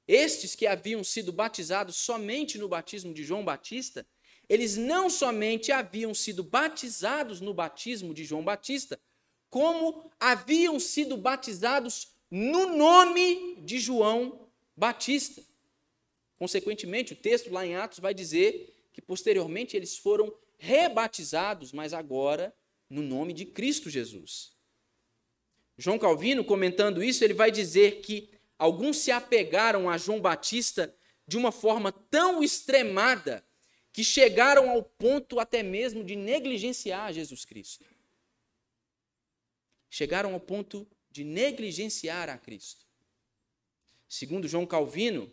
estes 0.07 0.55
que 0.55 0.67
haviam 0.67 1.03
sido 1.03 1.33
batizados 1.33 1.97
somente 1.97 2.57
no 2.57 2.69
batismo 2.69 3.13
de 3.13 3.25
João 3.25 3.43
Batista, 3.43 4.07
eles 4.47 4.77
não 4.77 5.09
somente 5.09 5.71
haviam 5.71 6.13
sido 6.13 6.43
batizados 6.43 7.41
no 7.41 7.53
batismo 7.53 8.13
de 8.13 8.23
João 8.23 8.43
Batista, 8.43 8.99
como 9.49 10.09
haviam 10.19 10.79
sido 10.79 11.17
batizados 11.17 12.12
no 12.35 12.75
nome 12.75 13.57
de 13.61 13.77
João 13.77 14.49
Batista. 14.75 15.43
Consequentemente, 16.35 17.13
o 17.13 17.15
texto 17.15 17.51
lá 17.51 17.63
em 17.63 17.75
Atos 17.75 17.99
vai 17.99 18.11
dizer 18.11 18.75
que 18.91 18.99
posteriormente 18.99 19.77
eles 19.77 19.99
foram 19.99 20.33
rebatizados, 20.57 21.71
mas 21.71 21.93
agora 21.93 22.51
no 22.89 23.03
nome 23.03 23.33
de 23.33 23.45
Cristo 23.45 23.87
Jesus. 23.87 24.51
João 25.77 25.99
Calvino, 25.99 26.43
comentando 26.43 27.03
isso, 27.03 27.23
ele 27.23 27.35
vai 27.35 27.51
dizer 27.51 28.01
que 28.01 28.31
alguns 28.57 28.97
se 28.97 29.11
apegaram 29.11 29.87
a 29.87 29.95
João 29.95 30.19
Batista 30.19 30.91
de 31.27 31.37
uma 31.37 31.51
forma 31.51 31.91
tão 31.91 32.43
extremada 32.43 33.45
que 33.91 34.03
chegaram 34.03 34.71
ao 34.71 34.81
ponto 34.81 35.39
até 35.39 35.61
mesmo 35.61 36.03
de 36.03 36.15
negligenciar 36.15 37.13
Jesus 37.13 37.45
Cristo. 37.45 37.85
Chegaram 39.87 40.33
ao 40.33 40.39
ponto 40.39 40.87
de 41.13 41.23
negligenciar 41.23 42.27
a 42.27 42.39
Cristo. 42.39 42.87
Segundo 44.09 44.47
João 44.47 44.65
Calvino, 44.65 45.31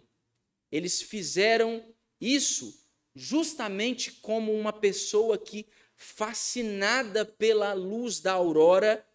eles 0.71 1.01
fizeram 1.01 1.95
isso 2.21 2.87
justamente 3.15 4.13
como 4.13 4.53
uma 4.53 4.75
pessoa 4.75 5.39
que, 5.39 5.67
fascinada 5.97 7.25
pela 7.25 7.73
luz 7.73 8.21
da 8.21 8.33
aurora, 8.33 9.09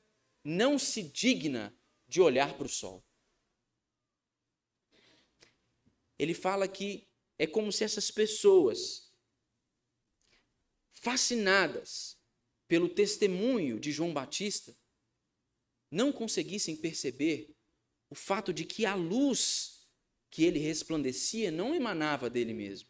não 0.43 0.79
se 0.79 1.03
digna 1.03 1.71
de 2.07 2.19
olhar 2.19 2.57
para 2.57 2.65
o 2.65 2.69
sol. 2.69 3.05
Ele 6.17 6.33
fala 6.33 6.67
que 6.67 7.07
é 7.37 7.45
como 7.45 7.71
se 7.71 7.83
essas 7.83 8.09
pessoas, 8.09 9.11
fascinadas 10.93 12.17
pelo 12.67 12.89
testemunho 12.89 13.79
de 13.79 13.91
João 13.91 14.11
Batista, 14.11 14.75
não 15.95 16.11
conseguissem 16.11 16.75
perceber 16.75 17.55
o 18.09 18.15
fato 18.15 18.53
de 18.53 18.65
que 18.65 18.85
a 18.85 18.93
luz 18.93 19.87
que 20.29 20.43
ele 20.43 20.59
resplandecia 20.59 21.49
não 21.49 21.73
emanava 21.73 22.29
dele 22.29 22.53
mesmo. 22.53 22.89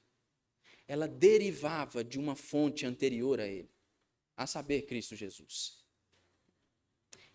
Ela 0.88 1.08
derivava 1.08 2.04
de 2.04 2.18
uma 2.18 2.36
fonte 2.36 2.84
anterior 2.84 3.40
a 3.40 3.48
ele, 3.48 3.70
a 4.36 4.48
saber, 4.48 4.88
Cristo 4.88 5.16
Jesus. 5.16 5.86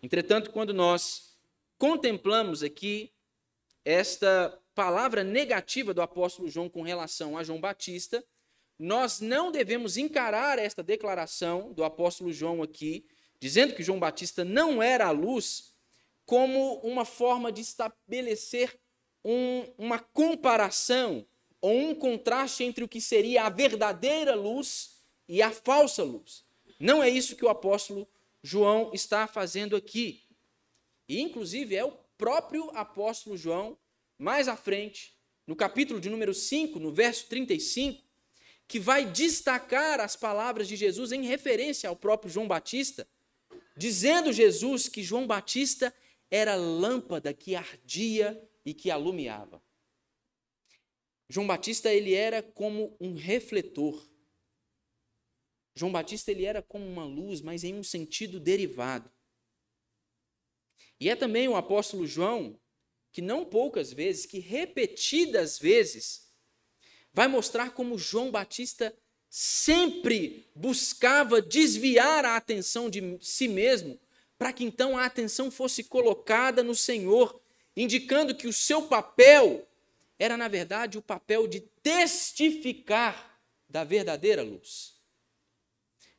Entretanto, 0.03 0.51
quando 0.51 0.73
nós 0.73 1.37
contemplamos 1.77 2.63
aqui 2.63 3.13
esta 3.85 4.61
palavra 4.75 5.23
negativa 5.23 5.93
do 5.93 6.01
apóstolo 6.01 6.49
João 6.49 6.69
com 6.69 6.81
relação 6.81 7.37
a 7.37 7.43
João 7.43 7.61
Batista, 7.61 8.21
nós 8.77 9.21
não 9.21 9.51
devemos 9.51 9.95
encarar 9.95 10.59
esta 10.59 10.83
declaração 10.83 11.71
do 11.71 11.83
apóstolo 11.83 12.33
João 12.33 12.61
aqui, 12.61 13.05
dizendo 13.41 13.73
que 13.73 13.81
João 13.81 13.99
Batista 13.99 14.45
não 14.45 14.81
era 14.81 15.07
a 15.07 15.11
luz, 15.11 15.73
como 16.27 16.75
uma 16.75 17.03
forma 17.03 17.51
de 17.51 17.59
estabelecer 17.59 18.79
um, 19.25 19.65
uma 19.79 19.97
comparação 19.99 21.25
ou 21.59 21.75
um 21.75 21.95
contraste 21.95 22.63
entre 22.63 22.83
o 22.83 22.87
que 22.87 23.01
seria 23.01 23.43
a 23.43 23.49
verdadeira 23.49 24.35
luz 24.35 25.01
e 25.27 25.41
a 25.41 25.51
falsa 25.51 26.03
luz. 26.03 26.45
Não 26.79 27.01
é 27.01 27.09
isso 27.09 27.35
que 27.35 27.43
o 27.43 27.49
apóstolo 27.49 28.07
João 28.43 28.91
está 28.93 29.25
fazendo 29.27 29.75
aqui. 29.75 30.23
E, 31.09 31.19
inclusive, 31.19 31.75
é 31.75 31.83
o 31.83 31.97
próprio 32.17 32.69
apóstolo 32.75 33.35
João 33.35 33.75
mais 34.17 34.47
à 34.47 34.55
frente, 34.55 35.15
no 35.47 35.55
capítulo 35.55 35.99
de 35.99 36.11
número 36.11 36.33
5, 36.33 36.79
no 36.79 36.93
verso 36.93 37.25
35, 37.27 38.03
que 38.67 38.79
vai 38.79 39.03
destacar 39.03 39.99
as 39.99 40.15
palavras 40.15 40.67
de 40.67 40.75
Jesus 40.75 41.11
em 41.11 41.23
referência 41.23 41.89
ao 41.89 41.95
próprio 41.95 42.31
João 42.31 42.47
Batista, 42.47 43.07
dizendo 43.75 44.33
Jesus 44.33 44.87
que 44.87 45.03
João 45.03 45.25
Batista 45.25 45.93
era 46.29 46.55
lâmpada 46.55 47.33
que 47.33 47.55
ardia 47.55 48.41
e 48.65 48.73
que 48.73 48.89
alumiava. 48.89 49.61
João 51.29 51.47
Batista 51.47 51.93
ele 51.93 52.13
era 52.13 52.43
como 52.43 52.95
um 52.99 53.15
refletor. 53.15 54.09
João 55.75 55.91
Batista 55.91 56.31
ele 56.31 56.45
era 56.45 56.61
como 56.61 56.85
uma 56.85 57.05
luz, 57.05 57.41
mas 57.41 57.63
em 57.63 57.73
um 57.73 57.83
sentido 57.83 58.39
derivado. 58.39 59.11
E 60.99 61.09
é 61.09 61.15
também 61.15 61.47
o 61.47 61.55
apóstolo 61.55 62.05
João 62.05 62.59
que 63.11 63.21
não 63.21 63.45
poucas 63.45 63.91
vezes, 63.91 64.25
que 64.25 64.39
repetidas 64.39 65.59
vezes, 65.59 66.31
vai 67.13 67.27
mostrar 67.27 67.71
como 67.71 67.97
João 67.97 68.31
Batista 68.31 68.97
sempre 69.33 70.45
buscava 70.53 71.41
desviar 71.41 72.25
a 72.25 72.35
atenção 72.35 72.89
de 72.89 73.17
si 73.21 73.47
mesmo, 73.47 73.97
para 74.37 74.51
que 74.51 74.65
então 74.65 74.97
a 74.97 75.05
atenção 75.05 75.49
fosse 75.49 75.85
colocada 75.85 76.61
no 76.61 76.75
Senhor, 76.75 77.39
indicando 77.73 78.35
que 78.35 78.45
o 78.45 78.51
seu 78.51 78.83
papel 78.83 79.65
era, 80.19 80.35
na 80.35 80.49
verdade, 80.49 80.97
o 80.97 81.01
papel 81.01 81.47
de 81.47 81.61
testificar 81.81 83.39
da 83.69 83.85
verdadeira 83.85 84.43
luz. 84.43 84.95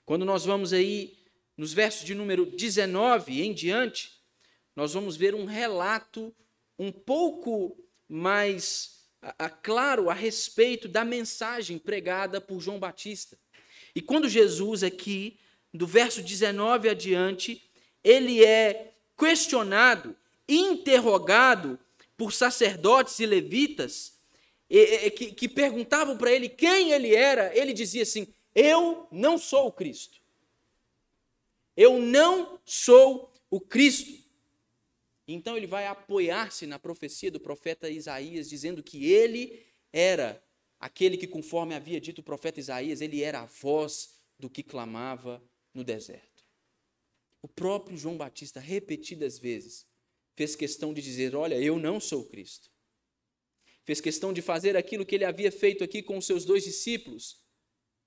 Quando 0.06 0.24
nós 0.24 0.46
vamos 0.46 0.72
aí 0.72 1.18
nos 1.54 1.74
versos 1.74 2.06
de 2.06 2.14
número 2.14 2.46
19 2.46 3.42
em 3.42 3.52
diante, 3.52 4.22
nós 4.74 4.94
vamos 4.94 5.18
ver 5.18 5.34
um 5.34 5.44
relato 5.44 6.34
um 6.78 6.90
pouco 6.90 7.76
mais 8.08 9.01
a, 9.22 9.48
claro 9.48 10.10
a 10.10 10.14
respeito 10.14 10.88
da 10.88 11.04
mensagem 11.04 11.78
pregada 11.78 12.40
por 12.40 12.60
João 12.60 12.78
Batista. 12.78 13.38
E 13.94 14.02
quando 14.02 14.28
Jesus, 14.28 14.82
aqui, 14.82 15.38
do 15.72 15.86
verso 15.86 16.22
19 16.22 16.88
adiante, 16.88 17.62
ele 18.02 18.44
é 18.44 18.92
questionado, 19.16 20.16
interrogado 20.48 21.78
por 22.16 22.32
sacerdotes 22.32 23.18
e 23.20 23.26
levitas, 23.26 24.18
e, 24.68 24.78
e, 24.78 25.10
que, 25.10 25.32
que 25.32 25.48
perguntavam 25.48 26.16
para 26.16 26.32
ele 26.32 26.48
quem 26.48 26.90
ele 26.90 27.14
era, 27.14 27.56
ele 27.56 27.72
dizia 27.72 28.02
assim: 28.02 28.26
Eu 28.54 29.06
não 29.12 29.38
sou 29.38 29.68
o 29.68 29.72
Cristo. 29.72 30.20
Eu 31.76 31.98
não 32.00 32.58
sou 32.64 33.30
o 33.50 33.60
Cristo. 33.60 34.21
Então 35.26 35.56
ele 35.56 35.66
vai 35.66 35.86
apoiar-se 35.86 36.66
na 36.66 36.78
profecia 36.78 37.30
do 37.30 37.38
profeta 37.38 37.88
Isaías, 37.88 38.48
dizendo 38.48 38.82
que 38.82 39.10
ele 39.12 39.64
era 39.92 40.42
aquele 40.80 41.16
que, 41.16 41.26
conforme 41.26 41.74
havia 41.74 42.00
dito 42.00 42.20
o 42.20 42.24
profeta 42.24 42.58
Isaías, 42.58 43.00
ele 43.00 43.22
era 43.22 43.40
a 43.40 43.46
voz 43.46 44.20
do 44.38 44.50
que 44.50 44.62
clamava 44.62 45.42
no 45.72 45.84
deserto. 45.84 46.44
O 47.40 47.48
próprio 47.48 47.96
João 47.96 48.16
Batista, 48.16 48.58
repetidas 48.58 49.38
vezes, 49.38 49.86
fez 50.34 50.56
questão 50.56 50.92
de 50.92 51.00
dizer: 51.00 51.36
Olha, 51.36 51.60
eu 51.60 51.78
não 51.78 52.00
sou 52.00 52.24
Cristo. 52.24 52.70
Fez 53.84 54.00
questão 54.00 54.32
de 54.32 54.42
fazer 54.42 54.76
aquilo 54.76 55.04
que 55.04 55.14
ele 55.14 55.24
havia 55.24 55.50
feito 55.50 55.82
aqui 55.82 56.02
com 56.02 56.16
os 56.16 56.26
seus 56.26 56.44
dois 56.44 56.64
discípulos, 56.64 57.40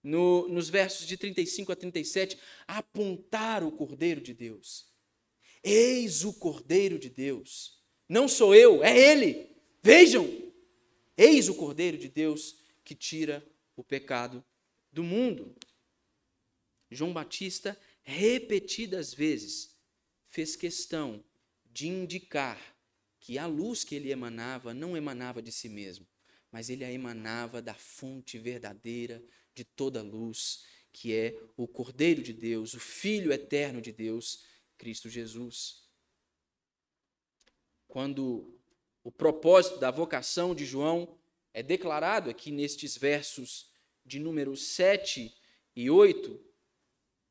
no, 0.02 0.48
nos 0.48 0.70
versos 0.70 1.06
de 1.06 1.18
35 1.18 1.72
a 1.72 1.76
37, 1.76 2.38
apontar 2.66 3.64
o 3.64 3.72
Cordeiro 3.72 4.22
de 4.22 4.34
Deus 4.34 4.95
Eis 5.68 6.24
o 6.24 6.32
Cordeiro 6.32 7.00
de 7.00 7.10
Deus. 7.10 7.84
Não 8.08 8.28
sou 8.28 8.54
eu, 8.54 8.84
é 8.84 8.96
Ele. 8.96 9.50
Vejam, 9.82 10.30
eis 11.18 11.50
o 11.50 11.56
Cordeiro 11.56 11.98
de 11.98 12.08
Deus 12.08 12.60
que 12.84 12.94
tira 12.94 13.44
o 13.76 13.84
pecado 13.84 14.46
do 14.92 15.04
mundo. 15.04 15.56
João 16.92 17.12
Batista, 17.12 17.76
repetidas 18.04 19.12
vezes, 19.12 19.76
fez 20.28 20.56
questão 20.56 21.26
de 21.74 21.88
indicar 21.88 22.60
que 23.20 23.40
a 23.40 23.48
luz 23.48 23.84
que 23.84 23.96
ele 23.96 24.12
emanava 24.12 24.72
não 24.72 24.96
emanava 24.96 25.42
de 25.42 25.52
si 25.52 25.68
mesmo, 25.68 26.06
mas 26.52 26.70
ele 26.70 26.86
a 26.86 26.92
emanava 26.92 27.60
da 27.60 27.74
fonte 27.74 28.38
verdadeira 28.38 29.24
de 29.56 29.64
toda 29.64 30.04
luz, 30.04 30.64
que 30.92 31.12
é 31.12 31.36
o 31.58 31.68
Cordeiro 31.68 32.22
de 32.22 32.34
Deus, 32.34 32.76
o 32.76 32.80
Filho 32.80 33.34
eterno 33.34 33.82
de 33.82 33.92
Deus, 33.92 34.44
Cristo 34.78 35.10
Jesus. 35.10 35.84
Quando 37.88 38.60
o 39.04 39.12
propósito 39.12 39.78
da 39.80 39.92
vocação 39.92 40.56
de 40.56 40.66
João 40.66 41.18
é 41.54 41.64
declarado 41.64 42.30
aqui 42.30 42.52
nestes 42.52 42.98
versos 42.98 43.72
de 44.06 44.20
número 44.20 44.56
7 44.58 45.34
e 45.76 45.90
8, 45.90 46.40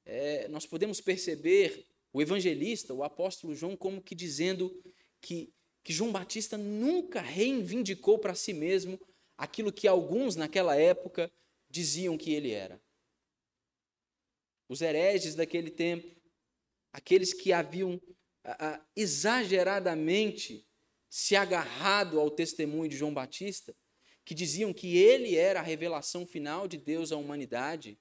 é, 0.07 0.48
nós 0.48 0.66
podemos 0.66 1.00
perceber 1.00 1.87
o 2.12 2.22
evangelista, 2.22 2.94
o 2.94 3.02
apóstolo 3.02 3.54
João, 3.54 3.76
como 3.76 4.00
que 4.00 4.14
dizendo 4.14 4.83
que, 5.20 5.52
que 5.83 5.92
João 5.92 6.12
Batista 6.12 6.57
nunca 6.57 7.20
reivindicou 7.20 8.18
para 8.18 8.35
si 8.35 8.52
mesmo 8.52 9.00
aquilo 9.37 9.72
que 9.72 9.88
alguns 9.88 10.37
naquela 10.37 10.76
época 10.76 11.30
diziam 11.68 12.16
que 12.16 12.33
ele 12.33 12.52
era. 12.52 12.80
Os 14.68 14.80
hereges 14.80 15.35
daquele 15.35 15.70
tempo, 15.70 16.14
aqueles 16.94 17.35
que 17.35 17.52
haviam 17.52 18.00
exageradamente 18.94 20.64
se 21.11 21.35
agarrado 21.35 22.20
ao 22.20 22.30
testemunho 22.30 22.88
de 22.88 22.96
João 22.96 23.12
Batista, 23.12 23.74
que 24.24 24.33
diziam 24.33 24.72
que 24.72 24.96
ele 24.96 25.35
era 25.35 25.59
a 25.59 25.62
revelação 25.62 26.24
final 26.24 26.68
de 26.68 26.78
Deus 26.78 27.11
à 27.11 27.16
humanidade, 27.16 27.98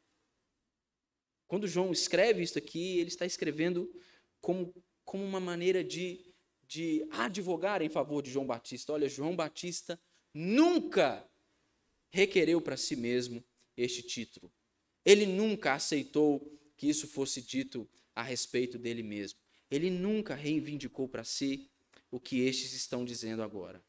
quando 1.47 1.67
João 1.67 1.91
escreve 1.91 2.43
isso 2.43 2.57
aqui, 2.57 2.99
ele 2.99 3.09
está 3.09 3.25
escrevendo 3.25 3.91
como, 4.39 4.71
como 5.03 5.23
uma 5.23 5.39
maneira 5.39 5.83
de, 5.83 6.31
de 6.67 7.05
advogar 7.09 7.81
em 7.81 7.89
favor 7.89 8.21
de 8.21 8.29
João 8.31 8.45
Batista. 8.45 8.93
Olha, 8.93 9.09
João 9.09 9.35
Batista 9.35 9.99
nunca 10.31 11.27
requereu 12.11 12.61
para 12.61 12.77
si 12.77 12.95
mesmo 12.95 13.43
este 13.75 14.03
título. 14.03 14.53
Ele 15.03 15.25
nunca 15.25 15.73
aceitou 15.73 16.47
que 16.77 16.87
isso 16.87 17.07
fosse 17.07 17.41
dito 17.41 17.89
a 18.15 18.21
respeito 18.21 18.77
dele 18.77 19.03
mesmo. 19.03 19.39
Ele 19.69 19.89
nunca 19.89 20.35
reivindicou 20.35 21.07
para 21.07 21.23
si 21.23 21.69
o 22.11 22.19
que 22.19 22.41
estes 22.41 22.73
estão 22.73 23.03
dizendo 23.03 23.41
agora. 23.41 23.83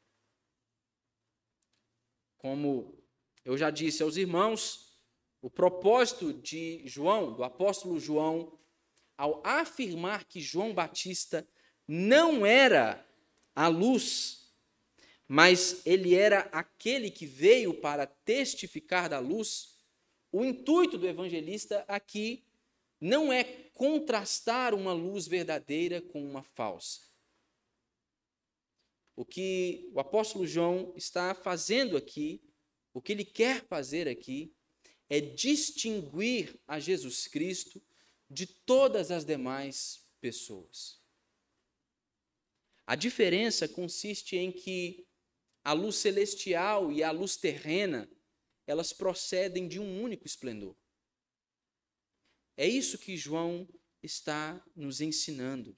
Como 2.38 2.98
eu 3.44 3.56
já 3.58 3.70
disse 3.70 4.02
aos 4.02 4.16
irmãos, 4.16 4.98
o 5.42 5.50
propósito 5.50 6.32
de 6.32 6.82
João, 6.86 7.34
do 7.34 7.44
apóstolo 7.44 8.00
João, 8.00 8.58
ao 9.16 9.42
afirmar 9.46 10.24
que 10.24 10.40
João 10.40 10.72
Batista 10.72 11.46
não 11.86 12.46
era 12.46 13.06
a 13.54 13.68
luz, 13.68 14.54
mas 15.28 15.82
ele 15.86 16.14
era 16.14 16.40
aquele 16.52 17.10
que 17.10 17.26
veio 17.26 17.74
para 17.74 18.06
testificar 18.06 19.08
da 19.08 19.18
luz, 19.18 19.76
o 20.32 20.44
intuito 20.44 20.98
do 20.98 21.06
evangelista 21.06 21.84
aqui 21.86 22.44
não 23.04 23.30
é 23.30 23.44
contrastar 23.74 24.74
uma 24.74 24.94
luz 24.94 25.26
verdadeira 25.28 26.00
com 26.00 26.24
uma 26.24 26.42
falsa. 26.42 27.02
O 29.14 29.26
que 29.26 29.90
o 29.92 30.00
apóstolo 30.00 30.46
João 30.46 30.94
está 30.96 31.34
fazendo 31.34 31.98
aqui, 31.98 32.42
o 32.94 33.02
que 33.02 33.12
ele 33.12 33.24
quer 33.26 33.62
fazer 33.66 34.08
aqui, 34.08 34.56
é 35.10 35.20
distinguir 35.20 36.58
a 36.66 36.80
Jesus 36.80 37.28
Cristo 37.28 37.78
de 38.30 38.46
todas 38.46 39.10
as 39.10 39.22
demais 39.22 40.08
pessoas. 40.18 40.98
A 42.86 42.94
diferença 42.94 43.68
consiste 43.68 44.34
em 44.34 44.50
que 44.50 45.06
a 45.62 45.74
luz 45.74 45.96
celestial 45.96 46.90
e 46.90 47.02
a 47.02 47.10
luz 47.10 47.36
terrena, 47.36 48.10
elas 48.66 48.94
procedem 48.94 49.68
de 49.68 49.78
um 49.78 50.02
único 50.02 50.26
esplendor. 50.26 50.74
É 52.56 52.66
isso 52.66 52.98
que 52.98 53.16
João 53.16 53.68
está 54.02 54.64
nos 54.76 55.00
ensinando. 55.00 55.76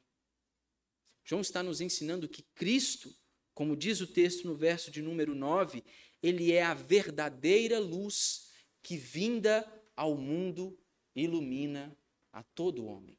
João 1.24 1.40
está 1.40 1.62
nos 1.62 1.80
ensinando 1.80 2.28
que 2.28 2.42
Cristo, 2.54 3.14
como 3.54 3.76
diz 3.76 4.00
o 4.00 4.06
texto 4.06 4.46
no 4.46 4.54
verso 4.54 4.90
de 4.90 5.02
número 5.02 5.34
9, 5.34 5.82
ele 6.22 6.52
é 6.52 6.62
a 6.62 6.74
verdadeira 6.74 7.78
luz 7.78 8.50
que 8.82 8.96
vinda 8.96 9.64
ao 9.94 10.16
mundo 10.16 10.78
ilumina 11.14 11.96
a 12.32 12.42
todo 12.42 12.84
homem. 12.84 13.18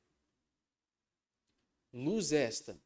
Luz 1.91 2.31
esta, 2.31 2.81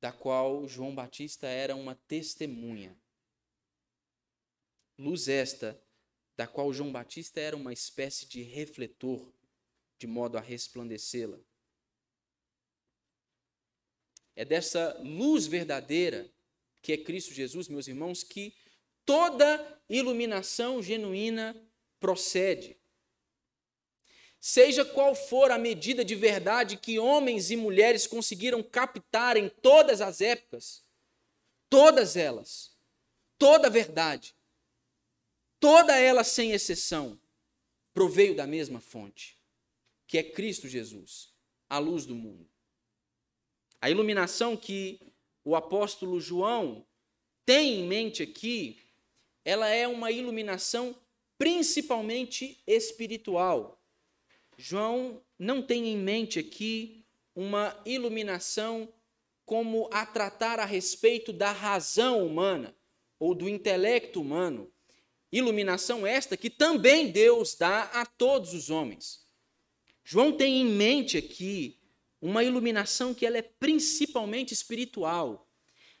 da 0.00 0.12
qual 0.12 0.68
João 0.68 0.94
Batista 0.94 1.46
era 1.46 1.74
uma 1.74 1.94
testemunha. 1.94 2.96
Luz 4.98 5.28
esta, 5.28 5.80
da 6.36 6.46
qual 6.46 6.72
João 6.72 6.92
Batista 6.92 7.40
era 7.40 7.56
uma 7.56 7.72
espécie 7.72 8.28
de 8.28 8.42
refletor, 8.42 9.32
de 9.98 10.06
modo 10.06 10.38
a 10.38 10.40
resplandecê-la. 10.40 11.38
É 14.36 14.44
dessa 14.44 14.96
luz 15.02 15.46
verdadeira, 15.46 16.30
que 16.80 16.92
é 16.92 16.96
Cristo 16.96 17.34
Jesus, 17.34 17.68
meus 17.68 17.88
irmãos, 17.88 18.22
que 18.22 18.54
toda 19.04 19.82
iluminação 19.88 20.82
genuína 20.82 21.60
procede. 21.98 22.76
Seja 24.40 24.84
qual 24.84 25.14
for 25.16 25.50
a 25.50 25.58
medida 25.58 26.04
de 26.04 26.14
verdade 26.14 26.76
que 26.76 26.98
homens 26.98 27.50
e 27.50 27.56
mulheres 27.56 28.06
conseguiram 28.06 28.62
captar 28.62 29.36
em 29.36 29.48
todas 29.48 30.00
as 30.00 30.20
épocas, 30.20 30.84
todas 31.68 32.16
elas, 32.16 32.76
toda 33.36 33.66
a 33.66 33.70
verdade, 33.70 34.36
toda 35.58 35.96
ela 35.98 36.22
sem 36.22 36.52
exceção, 36.52 37.20
proveio 37.92 38.36
da 38.36 38.46
mesma 38.46 38.80
fonte, 38.80 39.37
que 40.08 40.16
é 40.16 40.22
Cristo 40.22 40.66
Jesus, 40.66 41.34
a 41.68 41.78
luz 41.78 42.06
do 42.06 42.16
mundo. 42.16 42.48
A 43.78 43.90
iluminação 43.90 44.56
que 44.56 44.98
o 45.44 45.54
apóstolo 45.54 46.18
João 46.18 46.84
tem 47.44 47.80
em 47.80 47.86
mente 47.86 48.22
aqui, 48.22 48.80
ela 49.44 49.68
é 49.68 49.86
uma 49.86 50.10
iluminação 50.10 50.96
principalmente 51.36 52.60
espiritual. 52.66 53.80
João 54.56 55.22
não 55.38 55.62
tem 55.62 55.88
em 55.88 55.96
mente 55.96 56.38
aqui 56.38 57.04
uma 57.34 57.80
iluminação 57.86 58.92
como 59.44 59.88
a 59.92 60.04
tratar 60.04 60.58
a 60.58 60.64
respeito 60.64 61.32
da 61.32 61.52
razão 61.52 62.26
humana 62.26 62.74
ou 63.18 63.34
do 63.34 63.48
intelecto 63.48 64.20
humano. 64.20 64.72
Iluminação 65.30 66.06
esta 66.06 66.36
que 66.36 66.48
também 66.48 67.12
Deus 67.12 67.54
dá 67.54 67.82
a 67.84 68.04
todos 68.06 68.54
os 68.54 68.70
homens. 68.70 69.27
João 70.10 70.32
tem 70.32 70.62
em 70.62 70.64
mente 70.64 71.18
aqui 71.18 71.78
uma 72.18 72.42
iluminação 72.42 73.12
que 73.12 73.26
ela 73.26 73.36
é 73.36 73.42
principalmente 73.42 74.54
espiritual. 74.54 75.46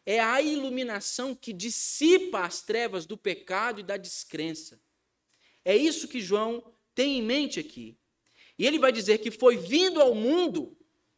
É 0.06 0.18
a 0.18 0.40
iluminação 0.40 1.34
que 1.34 1.52
dissipa 1.52 2.40
as 2.40 2.62
trevas 2.62 3.04
do 3.04 3.18
pecado 3.18 3.80
e 3.80 3.82
da 3.82 3.98
descrença. 3.98 4.80
É 5.62 5.76
isso 5.76 6.08
que 6.08 6.22
João 6.22 6.72
tem 6.94 7.18
em 7.18 7.22
mente 7.22 7.60
aqui. 7.60 7.98
E 8.58 8.66
ele 8.66 8.78
vai 8.78 8.90
dizer 8.92 9.18
que 9.18 9.30
foi 9.30 9.58
vindo 9.58 10.00
ao 10.00 10.14
mundo 10.14 10.74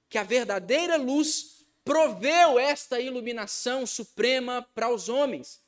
que 0.09 0.19
a 0.19 0.25
verdadeira 0.25 0.97
luz 0.97 1.65
proveu 1.85 2.59
esta 2.59 2.99
iluminação 2.99 3.87
suprema 3.87 4.69
para 4.75 4.93
os 4.93 5.09
homens. 5.09 5.63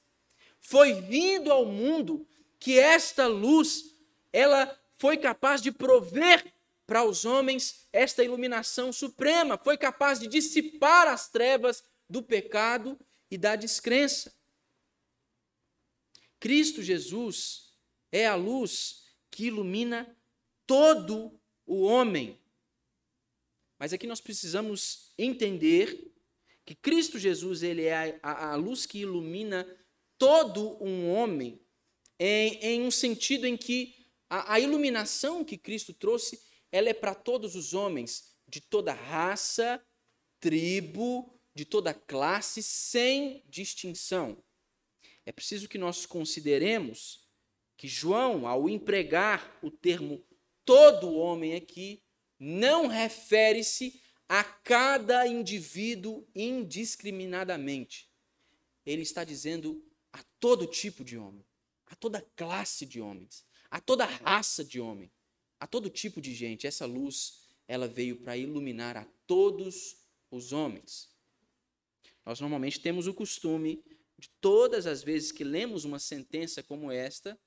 Foi 0.58 0.92
vindo 0.94 1.52
ao 1.52 1.64
mundo 1.64 2.26
que 2.58 2.80
esta 2.80 3.28
luz, 3.28 3.94
ela 4.32 4.76
foi 4.98 5.16
capaz 5.16 5.62
de 5.62 5.70
prover 5.70 6.52
para 6.92 7.04
os 7.04 7.24
homens 7.24 7.88
esta 7.90 8.22
iluminação 8.22 8.92
suprema, 8.92 9.56
foi 9.56 9.78
capaz 9.78 10.20
de 10.20 10.26
dissipar 10.26 11.08
as 11.08 11.26
trevas 11.26 11.82
do 12.06 12.22
pecado 12.22 13.00
e 13.30 13.38
da 13.38 13.56
descrença. 13.56 14.30
Cristo 16.38 16.82
Jesus 16.82 17.72
é 18.12 18.26
a 18.26 18.34
luz 18.34 19.06
que 19.30 19.46
ilumina 19.46 20.14
todo 20.66 21.40
o 21.64 21.80
homem. 21.80 22.38
Mas 23.78 23.94
aqui 23.94 24.06
nós 24.06 24.20
precisamos 24.20 25.14
entender 25.16 26.12
que 26.62 26.74
Cristo 26.74 27.18
Jesus 27.18 27.62
ele 27.62 27.86
é 27.86 28.20
a, 28.22 28.50
a 28.50 28.54
luz 28.54 28.84
que 28.84 28.98
ilumina 28.98 29.66
todo 30.18 30.76
um 30.84 31.10
homem 31.10 31.58
em, 32.18 32.58
em 32.58 32.82
um 32.82 32.90
sentido 32.90 33.46
em 33.46 33.56
que 33.56 33.94
a, 34.28 34.52
a 34.52 34.60
iluminação 34.60 35.42
que 35.42 35.56
Cristo 35.56 35.94
trouxe 35.94 36.51
ela 36.72 36.88
é 36.88 36.94
para 36.94 37.14
todos 37.14 37.54
os 37.54 37.74
homens 37.74 38.34
de 38.48 38.60
toda 38.60 38.94
raça, 38.94 39.84
tribo, 40.40 41.38
de 41.54 41.66
toda 41.66 41.92
classe, 41.92 42.62
sem 42.62 43.44
distinção. 43.46 44.42
É 45.24 45.30
preciso 45.30 45.68
que 45.68 45.78
nós 45.78 46.06
consideremos 46.06 47.28
que 47.76 47.86
João, 47.86 48.46
ao 48.46 48.68
empregar 48.68 49.58
o 49.62 49.70
termo 49.70 50.24
todo 50.64 51.14
homem 51.14 51.54
aqui, 51.54 52.02
não 52.38 52.86
refere-se 52.86 54.00
a 54.28 54.42
cada 54.42 55.26
indivíduo 55.26 56.26
indiscriminadamente. 56.34 58.10
Ele 58.84 59.02
está 59.02 59.24
dizendo 59.24 59.84
a 60.12 60.22
todo 60.40 60.66
tipo 60.66 61.04
de 61.04 61.18
homem, 61.18 61.44
a 61.86 61.94
toda 61.94 62.26
classe 62.34 62.86
de 62.86 63.00
homens, 63.00 63.44
a 63.70 63.80
toda 63.80 64.04
raça 64.04 64.64
de 64.64 64.80
homem, 64.80 65.12
a 65.62 65.66
todo 65.68 65.88
tipo 65.88 66.20
de 66.20 66.34
gente. 66.34 66.66
Essa 66.66 66.84
luz, 66.84 67.44
ela 67.68 67.86
veio 67.86 68.16
para 68.16 68.36
iluminar 68.36 68.96
a 68.96 69.04
todos 69.28 69.96
os 70.28 70.52
homens. 70.52 71.08
Nós 72.26 72.40
normalmente 72.40 72.80
temos 72.80 73.06
o 73.06 73.14
costume 73.14 73.80
de 74.18 74.28
todas 74.40 74.88
as 74.88 75.04
vezes 75.04 75.30
que 75.30 75.44
lemos 75.44 75.84
uma 75.84 76.00
sentença 76.00 76.64
como 76.64 76.90
esta, 76.90 77.38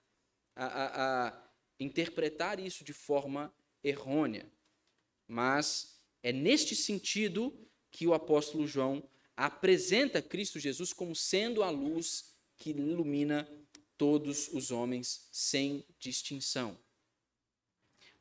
a, 0.55 0.65
a, 0.65 1.27
a 1.27 1.49
interpretar 1.77 2.57
isso 2.57 2.85
de 2.85 2.93
forma 2.93 3.53
errônea. 3.83 4.49
Mas 5.27 5.99
é 6.23 6.31
neste 6.31 6.73
sentido 6.73 7.53
que 7.91 8.07
o 8.07 8.13
apóstolo 8.13 8.65
João 8.65 9.09
apresenta 9.35 10.21
Cristo 10.21 10.57
Jesus 10.57 10.93
como 10.93 11.13
sendo 11.13 11.61
a 11.63 11.69
luz 11.69 12.33
que 12.55 12.69
ilumina 12.69 13.45
todos 13.97 14.47
os 14.53 14.71
homens 14.71 15.27
sem 15.33 15.85
distinção. 15.99 16.79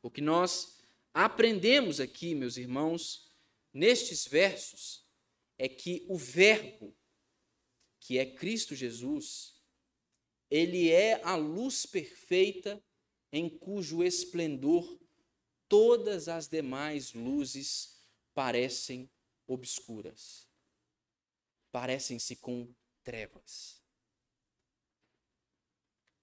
O 0.05 0.11
que 0.11 0.21
nós 0.21 0.77
aprendemos 1.11 1.99
aqui, 1.99 2.35
meus 2.35 2.57
irmãos, 2.57 3.35
nestes 3.73 4.27
versos, 4.27 5.03
é 5.57 5.67
que 5.67 6.05
o 6.07 6.15
Verbo, 6.15 6.95
que 7.99 8.19
é 8.19 8.35
Cristo 8.35 8.75
Jesus, 8.75 9.59
ele 10.47 10.91
é 10.91 11.19
a 11.23 11.35
luz 11.35 11.87
perfeita 11.87 12.79
em 13.31 13.49
cujo 13.49 14.03
esplendor 14.03 15.01
todas 15.67 16.27
as 16.27 16.47
demais 16.47 17.11
luzes 17.11 17.99
parecem 18.31 19.09
obscuras, 19.47 20.47
parecem-se 21.71 22.35
com 22.35 22.71
trevas. 23.03 23.83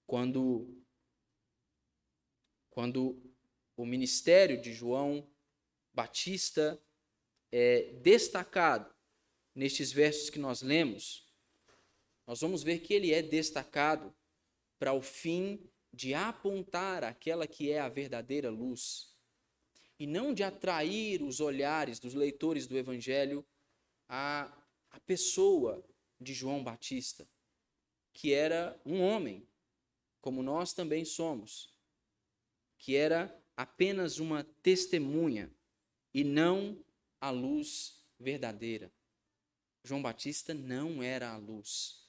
Quando, 0.07 0.81
quando 2.69 3.32
o 3.75 3.85
ministério 3.85 4.61
de 4.61 4.73
João 4.73 5.27
Batista 5.93 6.81
é 7.51 7.93
destacado. 8.01 8.93
Nestes 9.55 9.91
versos 9.91 10.31
que 10.31 10.39
nós 10.39 10.63
lemos, 10.63 11.31
nós 12.25 12.41
vamos 12.41 12.63
ver 12.63 12.79
que 12.79 12.93
ele 12.93 13.13
é 13.13 13.21
destacado 13.21 14.15
para 14.79 14.93
o 14.93 15.01
fim 15.01 15.69
de 15.93 16.15
apontar 16.15 17.03
aquela 17.03 17.45
que 17.45 17.69
é 17.69 17.79
a 17.79 17.87
verdadeira 17.87 18.49
luz 18.49 19.15
e 19.99 20.07
não 20.07 20.33
de 20.33 20.43
atrair 20.43 21.21
os 21.21 21.39
olhares 21.39 21.99
dos 21.99 22.15
leitores 22.15 22.65
do 22.65 22.77
Evangelho 22.77 23.45
à, 24.09 24.51
à 24.89 24.99
pessoa 25.01 25.85
de 26.19 26.33
João 26.33 26.63
Batista, 26.63 27.29
que 28.11 28.33
era 28.33 28.79
um 28.85 29.01
homem, 29.01 29.47
como 30.19 30.41
nós 30.41 30.73
também 30.73 31.05
somos, 31.05 31.77
que 32.77 32.95
era 32.95 33.42
apenas 33.55 34.19
uma 34.19 34.43
testemunha 34.61 35.53
e 36.13 36.23
não 36.23 36.83
a 37.19 37.29
luz 37.29 38.05
verdadeira. 38.19 38.91
João 39.83 40.01
Batista 40.01 40.53
não 40.53 41.03
era 41.03 41.31
a 41.31 41.37
luz. 41.37 42.03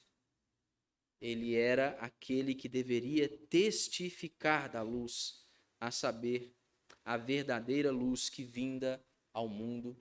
Ele 1.19 1.55
era 1.55 1.91
aquele 1.99 2.53
que 2.53 2.69
deveria 2.69 3.27
testificar 3.27 4.69
da 4.69 4.81
luz, 4.81 5.45
a 5.79 5.91
saber, 5.91 6.55
a 7.03 7.17
verdadeira 7.17 7.91
luz 7.91 8.29
que 8.29 8.43
vinda 8.43 9.03
ao 9.33 9.47
mundo 9.47 9.97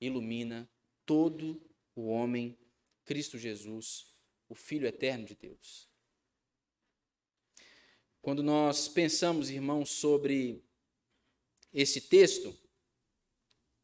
ilumina 0.00 0.68
todo 1.04 1.60
o 1.94 2.06
homem, 2.06 2.58
Cristo 3.04 3.38
Jesus, 3.38 4.14
o 4.48 4.54
Filho 4.54 4.86
eterno 4.86 5.24
de 5.24 5.34
Deus. 5.34 5.88
Quando 8.20 8.42
nós 8.42 8.88
pensamos, 8.88 9.50
irmãos, 9.50 9.90
sobre 9.90 10.62
esse 11.72 12.00
texto, 12.00 12.56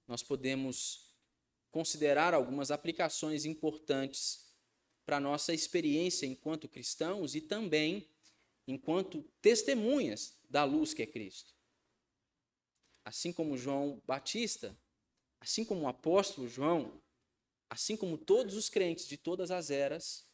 nós 0.07 0.23
podemos 0.23 1.15
considerar 1.71 2.35
algumas 2.35 2.71
aplicações 2.71 3.45
importantes 3.45 4.45
para 5.05 5.17
a 5.17 5.21
nossa 5.21 5.53
experiência 5.53 6.27
enquanto 6.27 6.69
cristãos 6.69 7.35
e 7.35 7.41
também 7.41 8.09
enquanto 8.67 9.23
testemunhas 9.43 10.39
da 10.49 10.65
luz 10.65 10.95
que 10.95 11.03
é 11.03 11.07
Cristo. 11.07 11.53
Assim 13.05 13.33
como 13.33 13.59
João 13.59 14.01
Batista, 14.07 14.79
assim 15.41 15.65
como 15.65 15.83
o 15.83 15.89
apóstolo 15.89 16.49
João, 16.49 17.03
assim 17.69 17.97
como 17.97 18.17
todos 18.17 18.55
os 18.55 18.71
crentes 18.71 19.07
de 19.07 19.17
todas 19.17 19.51
as 19.51 19.71
eras, 19.71 20.27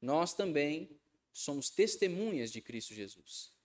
nós 0.00 0.34
também 0.34 0.98
somos 1.32 1.68
testemunhas 1.68 2.50
de 2.50 2.62
Cristo 2.62 2.94
Jesus. 2.94 3.55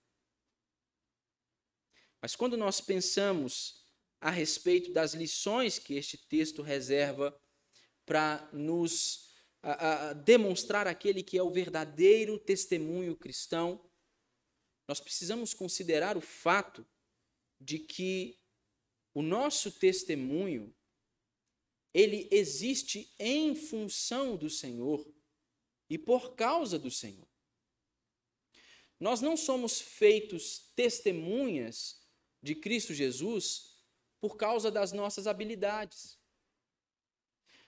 Mas 2.21 2.35
quando 2.35 2.55
nós 2.55 2.79
pensamos 2.79 3.83
a 4.19 4.29
respeito 4.29 4.93
das 4.93 5.13
lições 5.13 5.79
que 5.79 5.95
este 5.95 6.17
texto 6.17 6.61
reserva 6.61 7.35
para 8.05 8.47
nos 8.53 9.31
a, 9.63 10.09
a 10.09 10.13
demonstrar 10.13 10.87
aquele 10.87 11.23
que 11.23 11.37
é 11.37 11.43
o 11.43 11.51
verdadeiro 11.51 12.37
testemunho 12.39 13.15
cristão, 13.15 13.83
nós 14.87 14.99
precisamos 14.99 15.53
considerar 15.53 16.17
o 16.17 16.21
fato 16.21 16.85
de 17.59 17.79
que 17.79 18.39
o 19.13 19.21
nosso 19.21 19.71
testemunho 19.71 20.75
ele 21.93 22.27
existe 22.31 23.13
em 23.19 23.55
função 23.55 24.35
do 24.35 24.49
Senhor 24.49 25.05
e 25.89 25.97
por 25.97 26.35
causa 26.35 26.79
do 26.79 26.89
Senhor. 26.89 27.27
Nós 28.99 29.19
não 29.19 29.35
somos 29.35 29.81
feitos 29.81 30.71
testemunhas 30.75 32.00
de 32.41 32.55
Cristo 32.55 32.93
Jesus 32.93 33.75
por 34.19 34.37
causa 34.37 34.69
das 34.69 34.91
nossas 34.91 35.27
habilidades. 35.27 36.17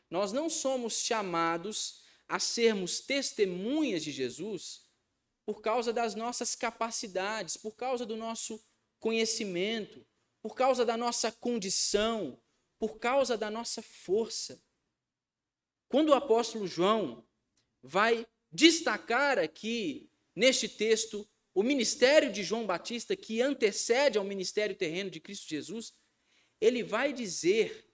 Nós 0.09 0.31
não 0.31 0.49
somos 0.49 0.99
chamados 0.99 2.03
a 2.27 2.39
sermos 2.39 2.99
testemunhas 2.99 4.03
de 4.03 4.11
Jesus 4.11 4.87
por 5.45 5.61
causa 5.61 5.91
das 5.91 6.15
nossas 6.15 6.55
capacidades, 6.55 7.57
por 7.57 7.75
causa 7.75 8.05
do 8.05 8.15
nosso 8.15 8.63
conhecimento, 8.99 10.05
por 10.41 10.55
causa 10.55 10.85
da 10.85 10.95
nossa 10.95 11.31
condição, 11.31 12.39
por 12.79 12.97
causa 12.99 13.37
da 13.37 13.49
nossa 13.49 13.81
força. 13.81 14.61
Quando 15.87 16.09
o 16.09 16.13
apóstolo 16.13 16.67
João 16.67 17.25
vai 17.81 18.25
destacar 18.51 19.37
aqui 19.37 20.09
neste 20.35 20.67
texto 20.69 21.27
o 21.53 21.61
ministério 21.61 22.31
de 22.31 22.43
João 22.43 22.65
Batista, 22.65 23.15
que 23.15 23.41
antecede 23.41 24.17
ao 24.17 24.23
ministério 24.23 24.75
terreno 24.75 25.09
de 25.09 25.19
Cristo 25.19 25.47
Jesus, 25.47 25.93
ele 26.59 26.83
vai 26.83 27.13
dizer 27.13 27.87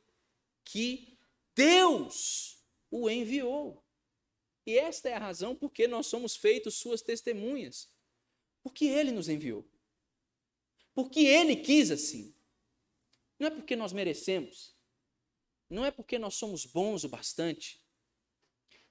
que 0.64 1.18
Deus 1.54 2.64
o 2.90 3.10
enviou. 3.10 3.84
E 4.66 4.78
esta 4.78 5.10
é 5.10 5.14
a 5.14 5.20
razão 5.20 5.56
por 5.56 5.72
que 5.72 5.88
nós 5.88 6.08
somos 6.08 6.36
feitos 6.36 6.76
suas 6.76 7.02
testemunhas. 7.02 7.90
Porque 8.62 8.86
ele 8.86 9.12
nos 9.12 9.28
enviou. 9.28 9.68
Porque 10.94 11.22
ele 11.22 11.56
quis 11.56 11.92
assim. 11.92 12.34
Não 13.38 13.48
é 13.48 13.50
porque 13.50 13.76
nós 13.76 13.92
merecemos. 13.92 14.76
Não 15.70 15.86
é 15.86 15.92
porque 15.92 16.18
nós 16.18 16.36
somos 16.36 16.66
bons 16.66 17.04
o 17.04 17.10
bastante. 17.10 17.82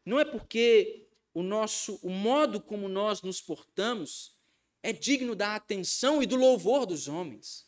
Não 0.04 0.18
é 0.18 0.24
porque 0.24 1.08
o 1.32 1.42
nosso 1.42 1.98
o 2.02 2.10
modo 2.10 2.60
como 2.60 2.88
nós 2.88 3.22
nos 3.22 3.40
portamos 3.40 4.37
é 4.82 4.92
digno 4.92 5.34
da 5.34 5.54
atenção 5.54 6.22
e 6.22 6.26
do 6.26 6.36
louvor 6.36 6.86
dos 6.86 7.08
homens. 7.08 7.66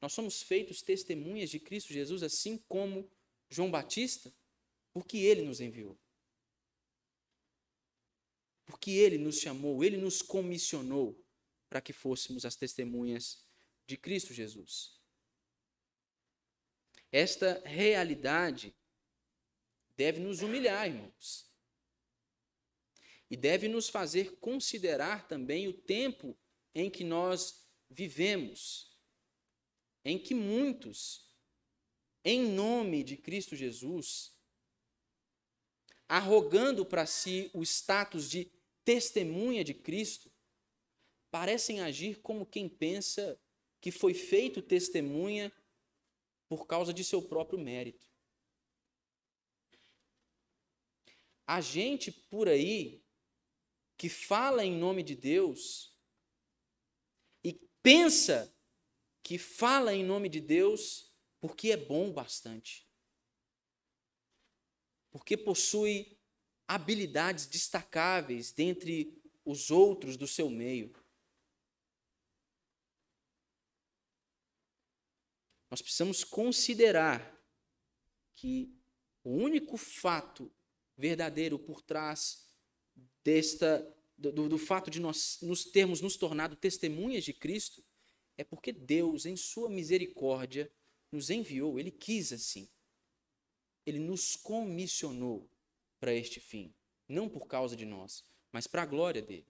Nós 0.00 0.12
somos 0.12 0.42
feitos 0.42 0.82
testemunhas 0.82 1.50
de 1.50 1.58
Cristo 1.58 1.92
Jesus, 1.92 2.22
assim 2.22 2.58
como 2.68 3.10
João 3.48 3.70
Batista, 3.70 4.32
porque 4.92 5.18
ele 5.18 5.42
nos 5.42 5.60
enviou. 5.60 5.98
Porque 8.66 8.90
ele 8.90 9.18
nos 9.18 9.38
chamou, 9.38 9.84
ele 9.84 9.96
nos 9.96 10.22
comissionou 10.22 11.18
para 11.68 11.80
que 11.80 11.92
fôssemos 11.92 12.44
as 12.44 12.56
testemunhas 12.56 13.44
de 13.86 13.96
Cristo 13.96 14.32
Jesus. 14.32 14.98
Esta 17.12 17.62
realidade 17.64 18.74
deve 19.96 20.18
nos 20.20 20.42
humilhar, 20.42 20.86
irmãos 20.88 21.53
e 23.34 23.36
deve 23.36 23.66
nos 23.66 23.88
fazer 23.88 24.36
considerar 24.36 25.26
também 25.26 25.66
o 25.66 25.72
tempo 25.72 26.38
em 26.72 26.88
que 26.88 27.02
nós 27.02 27.68
vivemos, 27.90 28.96
em 30.04 30.16
que 30.16 30.32
muitos, 30.32 31.34
em 32.24 32.46
nome 32.46 33.02
de 33.02 33.16
Cristo 33.16 33.56
Jesus, 33.56 34.38
arrogando 36.06 36.86
para 36.86 37.06
si 37.06 37.50
o 37.52 37.64
status 37.64 38.30
de 38.30 38.52
testemunha 38.84 39.64
de 39.64 39.74
Cristo, 39.74 40.30
parecem 41.28 41.80
agir 41.80 42.20
como 42.20 42.46
quem 42.46 42.68
pensa 42.68 43.36
que 43.80 43.90
foi 43.90 44.14
feito 44.14 44.62
testemunha 44.62 45.52
por 46.48 46.68
causa 46.68 46.94
de 46.94 47.02
seu 47.02 47.20
próprio 47.20 47.58
mérito. 47.58 48.06
A 51.44 51.60
gente 51.60 52.12
por 52.12 52.48
aí 52.48 53.03
que 53.96 54.08
fala 54.08 54.64
em 54.64 54.76
nome 54.76 55.02
de 55.02 55.14
Deus 55.14 55.96
e 57.42 57.52
pensa 57.82 58.52
que 59.22 59.38
fala 59.38 59.94
em 59.94 60.04
nome 60.04 60.28
de 60.28 60.40
Deus 60.40 61.14
porque 61.40 61.70
é 61.70 61.76
bom 61.76 62.12
bastante. 62.12 62.88
Porque 65.10 65.36
possui 65.36 66.18
habilidades 66.66 67.46
destacáveis 67.46 68.50
dentre 68.50 69.22
os 69.44 69.70
outros 69.70 70.16
do 70.16 70.26
seu 70.26 70.50
meio. 70.50 70.92
Nós 75.70 75.82
precisamos 75.82 76.24
considerar 76.24 77.34
que 78.34 78.72
o 79.22 79.30
único 79.30 79.76
fato 79.76 80.52
verdadeiro 80.96 81.58
por 81.58 81.82
trás 81.82 82.43
desta 83.24 83.90
do, 84.16 84.48
do, 84.48 84.58
fato 84.58 84.90
de 84.90 85.00
nós 85.00 85.38
nos 85.42 85.64
termos 85.64 86.00
nos 86.00 86.16
tornado 86.16 86.54
testemunhas 86.54 87.24
de 87.24 87.32
Cristo 87.32 87.82
é 88.36 88.44
porque 88.44 88.72
Deus, 88.72 89.26
em 89.26 89.36
sua 89.36 89.68
misericórdia, 89.68 90.70
nos 91.10 91.30
enviou, 91.30 91.78
ele 91.78 91.90
quis 91.90 92.32
assim. 92.32 92.68
Ele 93.86 93.98
nos 93.98 94.34
comissionou 94.34 95.48
para 96.00 96.12
este 96.14 96.40
fim, 96.40 96.74
não 97.08 97.28
por 97.28 97.46
causa 97.46 97.76
de 97.76 97.84
nós, 97.84 98.24
mas 98.50 98.66
para 98.66 98.82
a 98.82 98.86
glória 98.86 99.22
dele. 99.22 99.46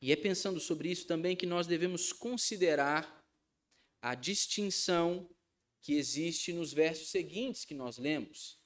E 0.00 0.12
é 0.12 0.16
pensando 0.16 0.60
sobre 0.60 0.90
isso 0.90 1.06
também 1.06 1.36
que 1.36 1.46
nós 1.46 1.66
devemos 1.66 2.12
considerar 2.12 3.22
a 4.00 4.14
distinção 4.14 5.28
que 5.82 5.94
existe 5.94 6.52
nos 6.52 6.72
versos 6.72 7.08
seguintes 7.08 7.64
que 7.64 7.74
nós 7.74 7.98
lemos. 7.98 8.59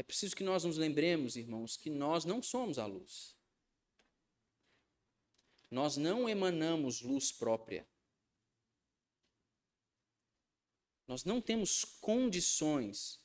É 0.00 0.02
preciso 0.02 0.34
que 0.34 0.42
nós 0.42 0.64
nos 0.64 0.78
lembremos, 0.78 1.36
irmãos, 1.36 1.76
que 1.76 1.90
nós 1.90 2.24
não 2.24 2.42
somos 2.42 2.78
a 2.78 2.86
luz. 2.86 3.36
Nós 5.70 5.98
não 5.98 6.26
emanamos 6.26 7.02
luz 7.02 7.30
própria. 7.30 7.86
Nós 11.06 11.22
não 11.22 11.38
temos 11.38 11.84
condições 12.00 13.20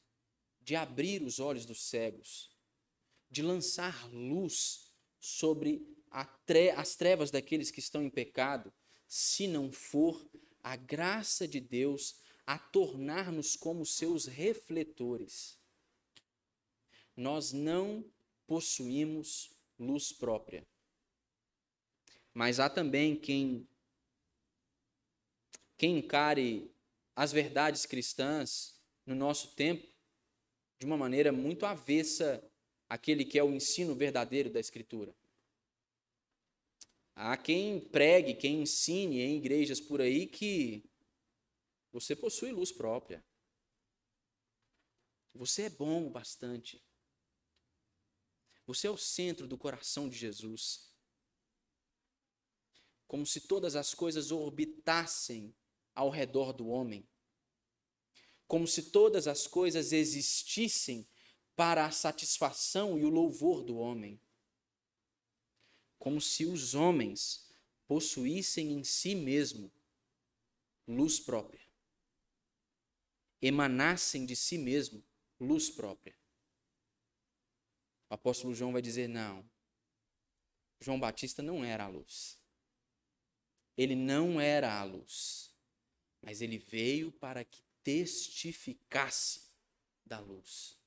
de 0.59 0.75
abrir 0.75 1.23
os 1.23 1.39
olhos 1.39 1.65
dos 1.65 1.81
cegos, 1.87 2.51
de 3.31 3.41
lançar 3.41 4.11
luz 4.11 4.91
sobre 5.17 5.81
tre 6.45 6.71
as 6.71 6.93
trevas 6.97 7.31
daqueles 7.31 7.71
que 7.71 7.79
estão 7.79 8.03
em 8.03 8.09
pecado, 8.09 8.73
se 9.07 9.47
não 9.47 9.71
for 9.71 10.29
a 10.61 10.75
graça 10.75 11.47
de 11.47 11.61
Deus 11.61 12.19
a 12.45 12.59
tornar-nos 12.59 13.55
como 13.55 13.85
seus 13.85 14.25
refletores. 14.25 15.57
Nós 17.15 17.51
não 17.51 18.03
possuímos 18.45 19.51
luz 19.79 20.11
própria. 20.11 20.65
Mas 22.33 22.59
há 22.59 22.69
também 22.69 23.15
quem 23.15 23.67
quem 25.77 25.97
encare 25.97 26.71
as 27.15 27.31
verdades 27.31 27.85
cristãs 27.85 28.79
no 29.05 29.13
nosso 29.13 29.55
tempo 29.55 29.85
de 30.79 30.85
uma 30.85 30.97
maneira 30.97 31.31
muito 31.31 31.65
avessa 31.65 32.43
àquele 32.89 33.25
que 33.25 33.37
é 33.37 33.43
o 33.43 33.53
ensino 33.53 33.93
verdadeiro 33.95 34.49
da 34.49 34.59
Escritura. 34.59 35.15
Há 37.13 37.37
quem 37.37 37.79
pregue, 37.79 38.35
quem 38.35 38.61
ensine 38.61 39.21
em 39.21 39.37
igrejas 39.37 39.79
por 39.79 40.01
aí 40.01 40.27
que 40.27 40.83
você 41.91 42.15
possui 42.15 42.51
luz 42.51 42.73
própria. 42.73 43.23
Você 45.33 45.63
é 45.63 45.69
bom 45.69 46.07
o 46.07 46.09
bastante. 46.09 46.83
Você 48.65 48.87
é 48.87 48.91
o 48.91 48.97
centro 48.97 49.47
do 49.47 49.57
coração 49.57 50.09
de 50.09 50.17
Jesus. 50.17 50.89
Como 53.07 53.25
se 53.25 53.41
todas 53.41 53.75
as 53.75 53.93
coisas 53.93 54.31
orbitassem 54.31 55.55
ao 55.93 56.09
redor 56.09 56.51
do 56.51 56.67
homem. 56.67 57.07
Como 58.47 58.67
se 58.67 58.83
todas 58.91 59.27
as 59.27 59.47
coisas 59.47 59.91
existissem 59.91 61.07
para 61.55 61.85
a 61.85 61.91
satisfação 61.91 62.97
e 62.97 63.05
o 63.05 63.09
louvor 63.09 63.63
do 63.63 63.77
homem 63.77 64.19
como 66.05 66.21
se 66.21 66.45
os 66.45 66.75
homens 66.75 67.49
possuíssem 67.87 68.73
em 68.73 68.83
si 68.83 69.15
mesmo 69.15 69.71
luz 70.87 71.19
própria, 71.19 71.67
emanassem 73.41 74.23
de 74.23 74.35
si 74.35 74.55
mesmo 74.55 75.03
luz 75.39 75.67
própria. 75.67 76.15
Apóstolo 78.15 78.53
João 78.53 78.71
vai 78.73 78.81
dizer: 78.81 79.07
não, 79.07 79.47
João 80.79 80.99
Batista 80.99 81.41
não 81.41 81.63
era 81.63 81.85
a 81.85 81.87
luz. 81.87 82.37
Ele 83.77 83.95
não 83.95 84.39
era 84.39 84.79
a 84.79 84.83
luz, 84.83 85.53
mas 86.21 86.41
ele 86.41 86.57
veio 86.57 87.11
para 87.11 87.43
que 87.43 87.61
testificasse 87.83 89.51
da 90.05 90.19
luz. 90.19 90.77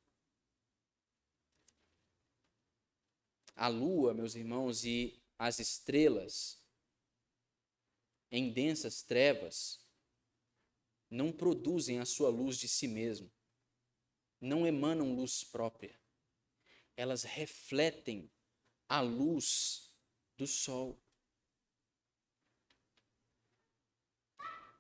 a 3.59 3.67
lua, 3.67 4.15
meus 4.15 4.37
irmãos, 4.37 4.85
e 4.85 5.21
as 5.37 5.59
estrelas 5.59 6.63
em 8.31 8.53
densas 8.53 9.03
trevas 9.03 9.81
não 11.11 11.33
produzem 11.33 11.99
a 11.99 12.05
sua 12.05 12.29
luz 12.29 12.57
de 12.57 12.69
si 12.69 12.87
mesmo, 12.87 13.31
não 14.41 14.65
emanam 14.65 15.13
luz 15.15 15.43
própria. 15.43 15.99
Elas 16.99 17.23
refletem 17.23 18.29
a 18.89 19.01
luz 19.01 19.89
do 20.37 20.49
sol. 20.49 21.01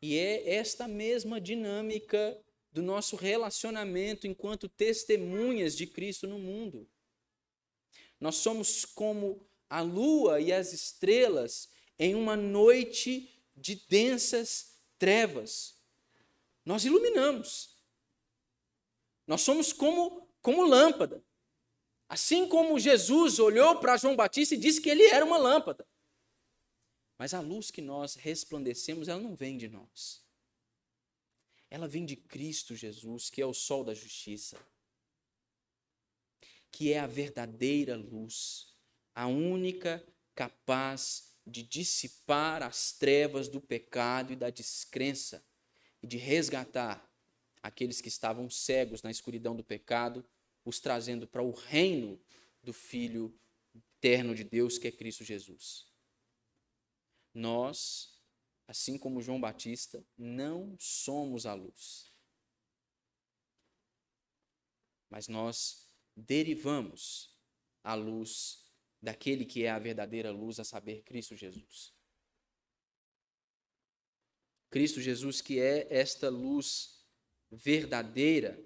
E 0.03 0.19
é 0.19 0.57
esta 0.57 0.89
mesma 0.89 1.41
dinâmica 1.41 2.37
do 2.73 2.83
nosso 2.83 3.15
relacionamento 3.15 4.27
enquanto 4.27 4.69
testemunhas 4.69 5.77
de 5.77 5.87
Cristo 5.87 6.27
no 6.27 6.41
mundo. 6.41 6.91
Nós 8.19 8.35
somos 8.35 8.85
como 8.85 9.49
a 9.71 9.81
lua 9.81 10.41
e 10.41 10.53
as 10.53 10.73
estrelas 10.73 11.71
em 12.01 12.17
uma 12.17 12.37
noite 12.37 13.33
de 13.57 13.77
densas 13.77 14.77
trevas. 14.99 15.81
Nós 16.65 16.85
iluminamos. 16.85 17.77
Nós 19.25 19.43
somos 19.43 19.73
como, 19.73 20.29
como 20.43 20.67
lâmpada. 20.67 21.25
Assim 22.09 22.49
como 22.49 22.79
Jesus 22.79 23.38
olhou 23.38 23.79
para 23.81 23.97
João 23.97 24.16
Batista 24.16 24.55
e 24.55 24.59
disse 24.59 24.81
que 24.81 24.88
ele 24.88 25.05
era 25.05 25.25
uma 25.25 25.37
lâmpada. 25.37 25.87
Mas 27.18 27.35
a 27.35 27.40
luz 27.40 27.71
que 27.71 27.83
nós 27.83 28.14
resplandecemos, 28.14 29.09
ela 29.09 29.21
não 29.21 29.35
vem 29.35 29.57
de 29.59 29.68
nós. 29.68 30.25
Ela 31.68 31.87
vem 31.87 32.07
de 32.07 32.16
Cristo 32.16 32.75
Jesus, 32.75 33.29
que 33.29 33.42
é 33.42 33.47
o 33.47 33.53
sol 33.53 33.85
da 33.85 33.92
justiça 33.92 34.57
que 36.71 36.92
é 36.92 36.99
a 36.99 37.07
verdadeira 37.07 37.97
luz, 37.97 38.75
a 39.14 39.27
única 39.27 40.05
capaz 40.35 41.35
de 41.47 41.62
dissipar 41.62 42.62
as 42.62 42.92
trevas 42.92 43.49
do 43.49 43.61
pecado 43.61 44.33
e 44.33 44.37
da 44.37 44.51
descrença 44.51 45.44
e 46.03 46.07
de 46.07 46.16
resgatar 46.16 47.05
aqueles 47.62 48.01
que 48.01 48.09
estavam 48.09 48.49
cegos 48.49 49.03
na 49.03 49.11
escuridão 49.11 49.57
do 49.57 49.64
pecado, 49.64 50.25
os 50.64 50.81
trazendo 50.81 51.27
para 51.27 51.42
o 51.42 51.51
reino 51.51 52.21
do 52.62 52.73
Filho 52.73 53.38
eterno 53.99 54.35
de 54.35 54.44
Deus, 54.44 54.79
que 54.79 54.88
é 54.88 54.92
Cristo 54.92 55.25
Jesus. 55.25 55.92
Nós, 57.35 58.21
assim 58.66 58.99
como 58.99 59.21
João 59.21 59.40
Batista, 59.40 60.05
não 60.16 60.77
somos 60.79 61.47
a 61.47 61.55
luz. 61.55 62.12
Mas 65.11 65.28
nós 65.28 65.89
derivamos 66.16 67.37
a 67.83 67.95
luz 67.95 68.68
daquele 69.01 69.45
que 69.45 69.64
é 69.64 69.70
a 69.70 69.78
verdadeira 69.78 70.30
luz, 70.30 70.59
a 70.59 70.64
saber, 70.64 71.03
Cristo 71.03 71.37
Jesus. 71.37 71.95
Cristo 74.70 75.01
Jesus, 75.01 75.41
que 75.41 75.59
é 75.59 75.87
esta 75.91 76.28
luz 76.28 77.07
verdadeira, 77.51 78.62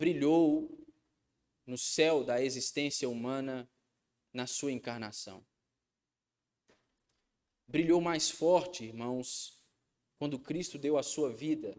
brilhou 0.00 0.82
no 1.66 1.76
céu 1.76 2.24
da 2.24 2.42
existência 2.42 3.06
humana 3.06 3.70
na 4.32 4.46
sua 4.46 4.72
encarnação. 4.72 5.46
Brilhou 7.68 8.00
mais 8.00 8.30
forte, 8.30 8.82
irmãos, 8.82 9.62
quando 10.16 10.38
Cristo 10.38 10.78
deu 10.78 10.96
a 10.96 11.02
sua 11.02 11.30
vida 11.30 11.78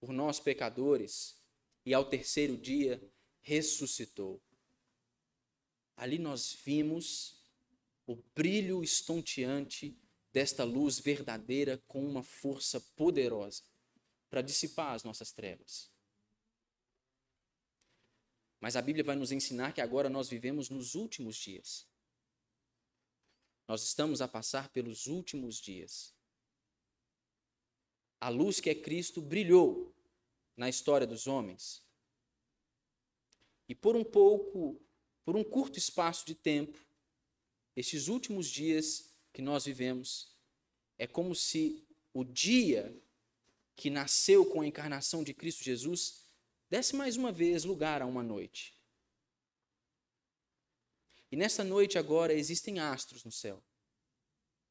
por 0.00 0.10
nós 0.10 0.40
pecadores 0.40 1.38
e 1.84 1.92
ao 1.92 2.08
terceiro 2.08 2.56
dia 2.56 2.98
ressuscitou. 3.42 4.42
Ali 5.98 6.18
nós 6.18 6.54
vimos 6.64 7.44
o 8.06 8.16
brilho 8.34 8.82
estonteante 8.82 10.00
desta 10.32 10.64
luz 10.64 10.98
verdadeira 10.98 11.76
com 11.86 12.02
uma 12.02 12.22
força 12.22 12.80
poderosa 12.96 13.62
para 14.30 14.40
dissipar 14.40 14.94
as 14.94 15.04
nossas 15.04 15.30
trevas. 15.30 15.97
Mas 18.60 18.76
a 18.76 18.82
Bíblia 18.82 19.04
vai 19.04 19.16
nos 19.16 19.30
ensinar 19.30 19.72
que 19.72 19.80
agora 19.80 20.08
nós 20.08 20.28
vivemos 20.28 20.68
nos 20.68 20.94
últimos 20.94 21.36
dias. 21.36 21.86
Nós 23.66 23.82
estamos 23.82 24.20
a 24.20 24.26
passar 24.26 24.68
pelos 24.70 25.06
últimos 25.06 25.60
dias. 25.60 26.14
A 28.20 28.28
luz 28.28 28.58
que 28.58 28.70
é 28.70 28.74
Cristo 28.74 29.20
brilhou 29.20 29.94
na 30.56 30.68
história 30.68 31.06
dos 31.06 31.26
homens. 31.26 31.86
E 33.68 33.74
por 33.74 33.94
um 33.94 34.02
pouco, 34.02 34.80
por 35.24 35.36
um 35.36 35.44
curto 35.44 35.78
espaço 35.78 36.26
de 36.26 36.34
tempo, 36.34 36.78
estes 37.76 38.08
últimos 38.08 38.48
dias 38.48 39.14
que 39.32 39.42
nós 39.42 39.66
vivemos, 39.66 40.36
é 40.96 41.06
como 41.06 41.34
se 41.34 41.86
o 42.12 42.24
dia 42.24 43.00
que 43.76 43.88
nasceu 43.88 44.44
com 44.44 44.62
a 44.62 44.66
encarnação 44.66 45.22
de 45.22 45.32
Cristo 45.32 45.62
Jesus 45.62 46.27
desse 46.68 46.94
mais 46.94 47.16
uma 47.16 47.32
vez 47.32 47.64
lugar 47.64 48.02
a 48.02 48.06
uma 48.06 48.22
noite. 48.22 48.74
E 51.30 51.36
nessa 51.36 51.62
noite 51.62 51.98
agora 51.98 52.32
existem 52.32 52.78
astros 52.78 53.24
no 53.24 53.32
céu. 53.32 53.62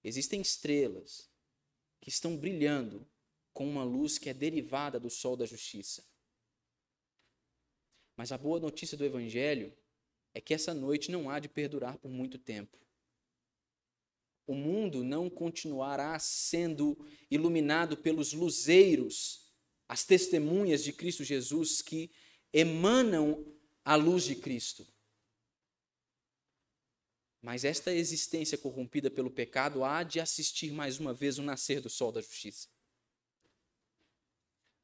Existem 0.03 0.41
estrelas 0.41 1.29
que 2.01 2.09
estão 2.09 2.35
brilhando 2.37 3.07
com 3.53 3.67
uma 3.67 3.83
luz 3.83 4.17
que 4.17 4.29
é 4.29 4.33
derivada 4.33 4.99
do 4.99 5.09
sol 5.09 5.35
da 5.35 5.45
justiça. 5.45 6.05
Mas 8.15 8.31
a 8.31 8.37
boa 8.37 8.59
notícia 8.59 8.97
do 8.97 9.05
evangelho 9.05 9.75
é 10.33 10.41
que 10.41 10.53
essa 10.53 10.73
noite 10.73 11.11
não 11.11 11.29
há 11.29 11.39
de 11.39 11.49
perdurar 11.49 11.97
por 11.97 12.09
muito 12.09 12.37
tempo. 12.37 12.77
O 14.45 14.55
mundo 14.55 15.03
não 15.03 15.29
continuará 15.29 16.17
sendo 16.19 16.97
iluminado 17.29 17.97
pelos 17.97 18.33
luzeiros, 18.33 19.46
as 19.87 20.03
testemunhas 20.03 20.83
de 20.83 20.91
Cristo 20.91 21.23
Jesus 21.23 21.81
que 21.81 22.11
emanam 22.51 23.45
a 23.83 23.95
luz 23.95 24.23
de 24.23 24.35
Cristo. 24.35 24.85
Mas 27.41 27.63
esta 27.63 27.93
existência 27.93 28.57
corrompida 28.57 29.09
pelo 29.09 29.31
pecado 29.31 29.83
há 29.83 30.03
de 30.03 30.19
assistir 30.19 30.71
mais 30.71 30.99
uma 30.99 31.13
vez 31.13 31.37
o 31.37 31.43
nascer 31.43 31.79
do 31.79 31.89
sol 31.89 32.11
da 32.11 32.21
justiça. 32.21 32.67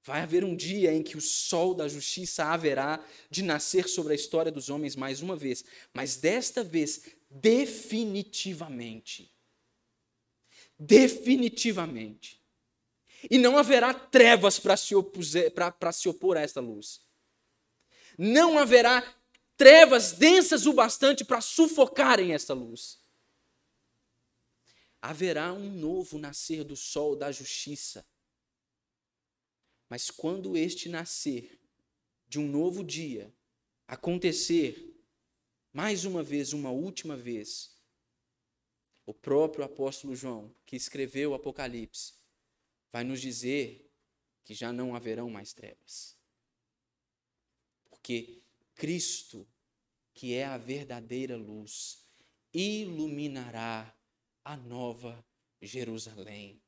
Vai 0.06 0.22
haver 0.22 0.44
um 0.44 0.56
dia 0.56 0.94
em 0.94 1.02
que 1.02 1.18
o 1.18 1.22
sol 1.22 1.74
da 1.74 1.88
justiça 1.88 2.46
haverá 2.46 3.04
de 3.30 3.42
nascer 3.42 3.88
sobre 3.88 4.14
a 4.14 4.16
história 4.16 4.52
dos 4.52 4.70
homens 4.70 4.98
mais 4.98 5.22
uma 5.22 5.36
vez, 5.36 5.64
mas 5.94 6.18
desta 6.18 6.64
vez 6.64 7.16
definitivamente. 7.30 9.34
Definitivamente. 10.78 12.43
E 13.30 13.38
não 13.38 13.58
haverá 13.58 13.94
trevas 13.94 14.60
para 14.60 14.76
se, 14.76 14.94
se 15.94 16.10
opor 16.10 16.38
a 16.38 16.42
esta 16.42 16.60
luz. 16.60 17.02
Não 18.18 18.58
haverá 18.60 19.02
trevas 19.58 20.12
densas 20.12 20.66
o 20.66 20.74
bastante 20.74 21.24
para 21.24 21.42
sufocarem 21.42 22.34
esta 22.34 22.54
luz. 22.54 23.00
Haverá 25.02 25.54
um 25.54 25.70
novo 25.70 26.18
nascer 26.18 26.64
do 26.64 26.76
sol 26.76 27.16
da 27.16 27.32
justiça. 27.32 28.06
Mas 29.90 30.10
quando 30.10 30.58
este 30.58 30.90
nascer 30.90 31.60
de 32.28 32.40
um 32.40 32.48
novo 32.48 32.84
dia 32.84 33.34
acontecer, 33.88 34.94
mais 35.72 36.06
uma 36.06 36.24
vez, 36.24 36.54
uma 36.54 36.72
última 36.72 37.16
vez, 37.16 37.76
o 39.06 39.14
próprio 39.14 39.66
apóstolo 39.66 40.16
João, 40.16 40.54
que 40.66 40.76
escreveu 40.76 41.32
o 41.32 41.34
Apocalipse, 41.34 42.14
vai 42.94 43.04
nos 43.04 43.20
dizer 43.20 43.92
que 44.46 44.54
já 44.54 44.72
não 44.72 44.96
haverão 44.96 45.28
mais 45.28 45.52
trevas. 45.52 46.16
Porque 47.90 48.44
Cristo, 48.76 49.48
que 50.14 50.36
é 50.36 50.46
a 50.46 50.60
verdadeira 50.60 51.36
luz, 51.36 52.06
iluminará 52.54 53.98
a 54.46 54.56
nova 54.56 55.26
Jerusalém. 55.60 56.62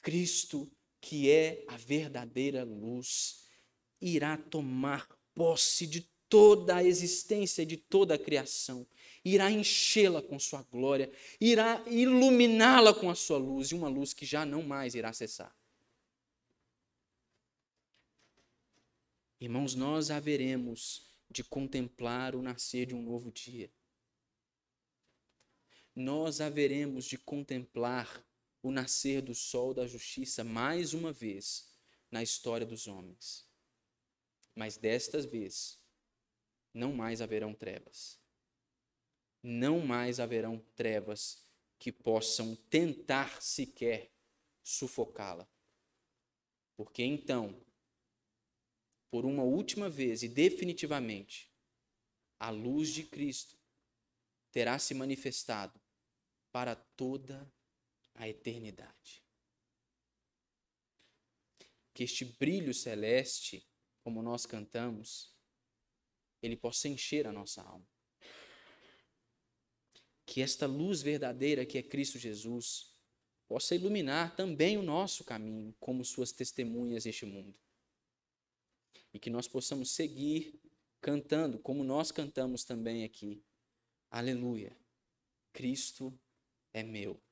Cristo, 0.00 0.68
que 1.00 1.30
é 1.30 1.64
a 1.68 1.76
verdadeira 1.76 2.64
luz, 2.64 3.46
irá 4.00 4.36
tomar 4.36 5.08
posse 5.34 5.86
de 5.86 6.10
toda 6.28 6.76
a 6.76 6.84
existência, 6.84 7.64
de 7.64 7.76
toda 7.76 8.14
a 8.14 8.18
criação, 8.18 8.84
irá 9.24 9.50
enchê-la 9.50 10.20
com 10.20 10.38
sua 10.38 10.62
glória, 10.62 11.10
irá 11.40 11.82
iluminá-la 11.86 12.92
com 12.92 13.08
a 13.08 13.14
sua 13.14 13.38
luz, 13.38 13.68
e 13.68 13.74
uma 13.74 13.88
luz 13.88 14.12
que 14.12 14.26
já 14.26 14.44
não 14.44 14.62
mais 14.62 14.94
irá 14.94 15.12
cessar. 15.12 15.54
Irmãos, 19.40 19.74
nós 19.74 20.10
haveremos 20.10 21.04
de 21.28 21.42
contemplar 21.42 22.36
o 22.36 22.42
nascer 22.42 22.86
de 22.86 22.94
um 22.94 23.02
novo 23.02 23.32
dia. 23.32 23.72
Nós 25.94 26.40
haveremos 26.40 27.04
de 27.04 27.18
contemplar 27.18 28.24
o 28.62 28.70
nascer 28.70 29.20
do 29.20 29.34
sol 29.34 29.74
da 29.74 29.86
justiça 29.86 30.44
mais 30.44 30.94
uma 30.94 31.12
vez 31.12 31.68
na 32.10 32.22
história 32.22 32.64
dos 32.64 32.86
homens. 32.86 33.44
Mas 34.54 34.76
desta 34.76 35.20
vez, 35.20 35.78
não 36.72 36.92
mais 36.92 37.20
haverão 37.20 37.52
trevas. 37.52 38.21
Não 39.42 39.80
mais 39.80 40.20
haverão 40.20 40.58
trevas 40.76 41.42
que 41.78 41.90
possam 41.90 42.54
tentar 42.70 43.42
sequer 43.42 44.12
sufocá-la. 44.62 45.48
Porque 46.76 47.02
então 47.02 47.60
por 49.12 49.26
uma 49.26 49.42
última 49.42 49.90
vez 49.90 50.22
e 50.22 50.28
definitivamente, 50.28 51.52
a 52.40 52.48
luz 52.48 52.88
de 52.88 53.04
Cristo 53.04 53.58
terá 54.50 54.78
se 54.78 54.94
manifestado 54.94 55.78
para 56.50 56.74
toda 56.74 57.52
a 58.14 58.26
eternidade. 58.26 59.22
Que 61.92 62.04
este 62.04 62.24
brilho 62.24 62.72
celeste, 62.72 63.68
como 64.02 64.22
nós 64.22 64.46
cantamos, 64.46 65.36
ele 66.40 66.56
possa 66.56 66.88
encher 66.88 67.26
a 67.26 67.32
nossa 67.32 67.62
alma. 67.62 67.91
Que 70.32 70.40
esta 70.40 70.64
luz 70.64 71.02
verdadeira 71.02 71.66
que 71.66 71.76
é 71.76 71.82
Cristo 71.82 72.18
Jesus 72.18 72.90
possa 73.46 73.74
iluminar 73.74 74.34
também 74.34 74.78
o 74.78 74.82
nosso 74.82 75.24
caminho 75.24 75.76
como 75.78 76.02
suas 76.06 76.32
testemunhas 76.32 77.04
neste 77.04 77.26
mundo 77.26 77.54
e 79.12 79.18
que 79.18 79.28
nós 79.28 79.46
possamos 79.46 79.90
seguir 79.90 80.58
cantando, 81.02 81.58
como 81.58 81.84
nós 81.84 82.10
cantamos 82.10 82.64
também 82.64 83.04
aqui. 83.04 83.44
Aleluia! 84.10 84.74
Cristo 85.52 86.18
é 86.72 86.82
meu, 86.82 87.22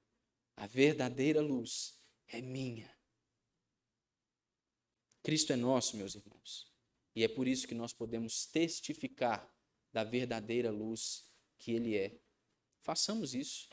a 0.54 0.66
verdadeira 0.66 1.40
luz 1.40 1.98
é 2.28 2.42
minha. 2.42 2.94
Cristo 5.22 5.54
é 5.54 5.56
nosso, 5.56 5.96
meus 5.96 6.16
irmãos, 6.16 6.70
e 7.16 7.24
é 7.24 7.28
por 7.28 7.48
isso 7.48 7.66
que 7.66 7.74
nós 7.74 7.94
podemos 7.94 8.44
testificar 8.44 9.50
da 9.90 10.04
verdadeira 10.04 10.70
luz 10.70 11.32
que 11.56 11.72
Ele 11.72 11.96
é. 11.96 12.20
Façamos 12.82 13.34
isso. 13.34 13.68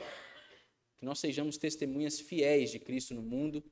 Que 0.98 1.06
nós 1.06 1.20
sejamos 1.20 1.58
testemunhas 1.58 2.20
fiéis 2.20 2.72
de 2.72 2.80
Cristo 2.80 3.14
no 3.14 3.22
mundo, 3.22 3.64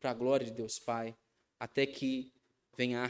para 0.00 0.10
a 0.10 0.14
glória 0.14 0.44
de 0.44 0.52
Deus 0.52 0.78
Pai, 0.78 1.16
até 1.58 1.86
que 1.86 2.32
venha 2.76 3.02
a 3.02 3.06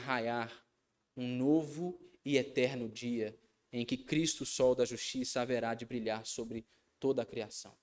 um 1.17 1.27
novo 1.37 1.99
e 2.25 2.37
eterno 2.37 2.89
dia 2.89 3.39
em 3.73 3.87
que 3.87 3.97
Cristo, 3.97 4.43
o 4.43 4.47
sol 4.47 4.75
da 4.75 4.85
justiça, 4.85 5.41
haverá 5.41 5.75
de 5.75 5.87
brilhar 5.87 6.27
sobre 6.27 6.67
toda 7.01 7.23
a 7.23 7.27
criação. 7.27 7.75